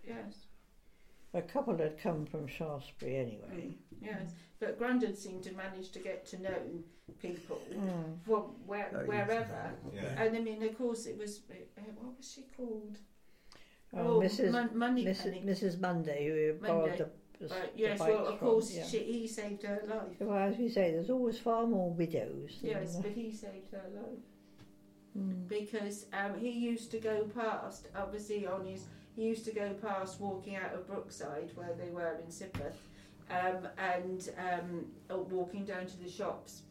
[0.06, 0.46] Yes.
[1.34, 3.48] A couple had come from Shaftesbury anyway.
[3.54, 4.30] Mm, yes,
[4.60, 6.58] but Grandad seemed to manage to get to know
[7.20, 8.18] people Mm.
[8.24, 9.46] from where, Oh, wherever.
[9.94, 10.22] Yeah.
[10.22, 12.98] And I mean, of course, it was uh, what was she called?
[13.96, 14.52] Oh, Mrs.
[14.52, 15.22] Mon- Money Mrs.
[15.22, 15.42] Penny.
[15.46, 15.80] Mrs.
[15.80, 16.26] Monday,
[16.60, 17.08] who borrowed the,
[17.46, 18.84] the, Right, the yes, well, of from, course, yeah.
[18.84, 20.16] she, he saved her life.
[20.20, 22.58] Well, as we say, there's always far more widows.
[22.60, 24.18] than Yes, but he saved her life
[25.16, 25.48] Mm.
[25.48, 28.84] because um, he used to go past, obviously on his,
[29.16, 32.76] he used to go past walking out of Brookside where they were in Sidmouth,
[33.30, 36.62] um, and um, uh, walking down to the shops,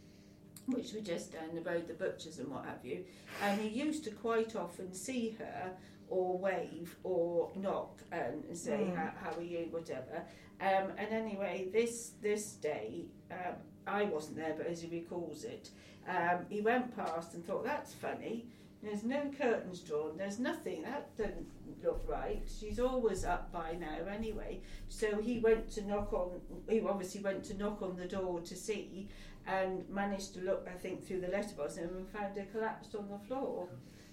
[0.68, 3.04] which were just down the road, the butchers and what have you.
[3.42, 5.72] And he used to quite often see her
[6.10, 8.96] or wave or knock and say Mm.
[8.96, 10.24] how, how are you, whatever.
[10.60, 13.56] Um, and anyway, this this day, um,
[13.86, 15.70] I wasn't there, but as he recalls it,
[16.08, 18.48] um, he went past and thought that's funny.
[18.84, 20.18] There's no curtains drawn.
[20.18, 20.84] There's nothing.
[20.84, 21.48] That doesn't
[21.84, 22.42] look right.
[22.60, 24.62] She's always up by now anyway.
[24.88, 26.40] So he went to knock on.
[26.70, 29.08] He obviously went to knock on the door to see,
[29.48, 30.68] and managed to look.
[30.72, 33.68] I think through the letterbox and found her collapsed on the floor,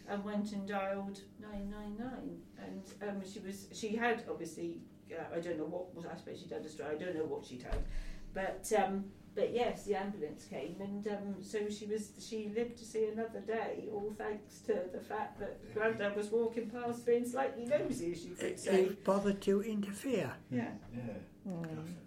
[0.09, 2.38] and went and dialed nine nine nine.
[2.59, 3.68] And um, she was.
[3.72, 4.80] She had obviously.
[5.11, 6.07] Uh, I don't know what was.
[6.07, 6.90] I suppose she'd had a stroke.
[6.92, 7.84] I don't know what she'd had,
[8.32, 8.70] but.
[8.76, 12.12] Um, but yes, the ambulance came, and um, so she was.
[12.20, 16.70] She lived to see another day, all thanks to the fact that Grandad was walking
[16.70, 18.85] past, being slightly nosy, as you could say.
[18.85, 20.32] He bothered to interfere.
[20.51, 20.68] Yeah.
[20.95, 21.14] Yeah.
[21.49, 21.66] Mm.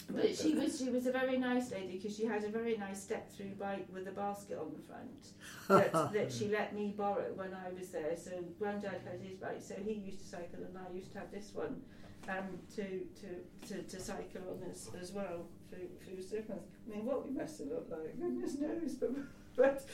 [0.10, 3.04] But she was she was a very nice lady because she had a very nice
[3.04, 7.32] step through bike with a basket on the front that, that she let me borrow
[7.36, 8.16] when I was there.
[8.18, 11.32] So Grandad had his bike, so he used to cycle, and I used to have
[11.32, 11.82] this one
[12.30, 16.64] um, to, to to to cycle on as, as well through through Sidmouth.
[16.86, 19.12] I mean, what we must have looked like, goodness knows, but
[19.56, 19.86] but.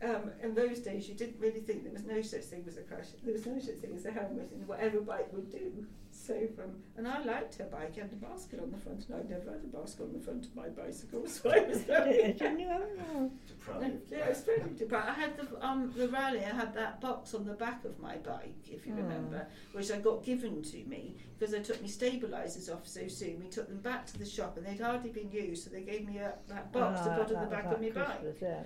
[0.00, 2.82] Um, in those days, you didn't really think there was no such thing as a
[2.82, 3.06] crash.
[3.24, 5.86] There was no such thing as a helmet, and whatever bike would do.
[6.28, 9.30] So, um, and I liked her bike and the basket on the front, and I'd
[9.30, 12.60] never had a basket on the front of my bicycle, so I was very Didn't
[12.60, 12.68] it?
[13.16, 13.30] Oh.
[13.48, 14.02] Deprived.
[14.10, 15.08] yeah, it's very deprived.
[15.08, 16.44] I had the um the Raleigh.
[16.44, 19.04] I had that box on the back of my bike, if you Hmm.
[19.04, 23.40] remember, which I got given to me because I took my stabilisers off so soon.
[23.40, 26.06] We took them back to the shop, and they'd hardly been used, so they gave
[26.06, 28.36] me a, that box to Ah, put on the back of my at bike.
[28.42, 28.64] Yeah.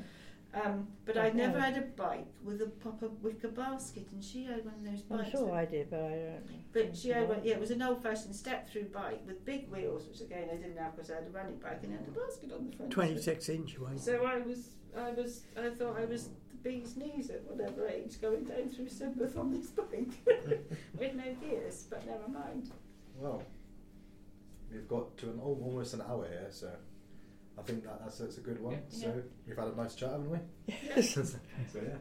[0.55, 4.65] Um, but I'd never had a bike with a proper wicker basket, and she had
[4.67, 6.73] one of those I'm sure with- I did, but I don't.
[6.75, 10.21] but she had one, yeah, it was an old-fashioned step-through bike with big wheels, which
[10.21, 12.53] again I didn't have because I had a running bike and it had a basket
[12.53, 12.93] on the front.
[12.93, 13.97] 26 inch one.
[13.99, 18.21] So I was, I was, I thought I was the bee's knees at whatever age,
[18.21, 20.11] going down through Sidmouth on this bike
[20.99, 21.87] with no gears.
[21.89, 22.71] But never mind.
[23.19, 23.43] Well,
[24.71, 26.71] we've got to an almost an hour here, so
[27.59, 28.75] I think that, that's, that's a good one.
[28.75, 28.79] Yeah.
[28.89, 30.39] So we've had a nice chat, haven't we?
[30.97, 31.15] Yes.
[31.15, 31.23] so
[31.77, 31.97] yeah.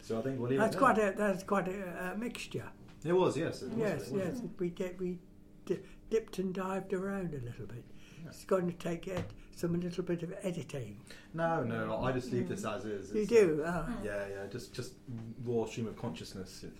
[0.00, 1.12] So I think we'll leave That's it quite there.
[1.12, 2.64] a that's quite a, a mixture.
[3.04, 3.62] It was, yes.
[3.62, 4.22] It was, Yes, it was.
[4.24, 4.42] yes.
[4.58, 5.18] We did we
[5.66, 5.80] di-
[6.10, 7.84] dipped and dived around a little bit.
[8.22, 8.28] Yeah.
[8.28, 9.24] It's going to take ed-
[9.56, 11.00] some little bit of editing.
[11.32, 13.12] No, no, I just leave this as is.
[13.14, 13.62] You do.
[13.66, 13.86] ah.
[13.88, 14.04] Mm.
[14.04, 14.94] Yeah, yeah, just just
[15.44, 16.64] raw stream of consciousness.
[16.64, 16.72] It,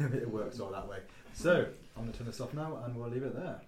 [0.00, 0.14] Mm.
[0.14, 0.98] it, it works all that way.
[1.32, 3.60] So I'm going to turn this off now, and we'll leave it there.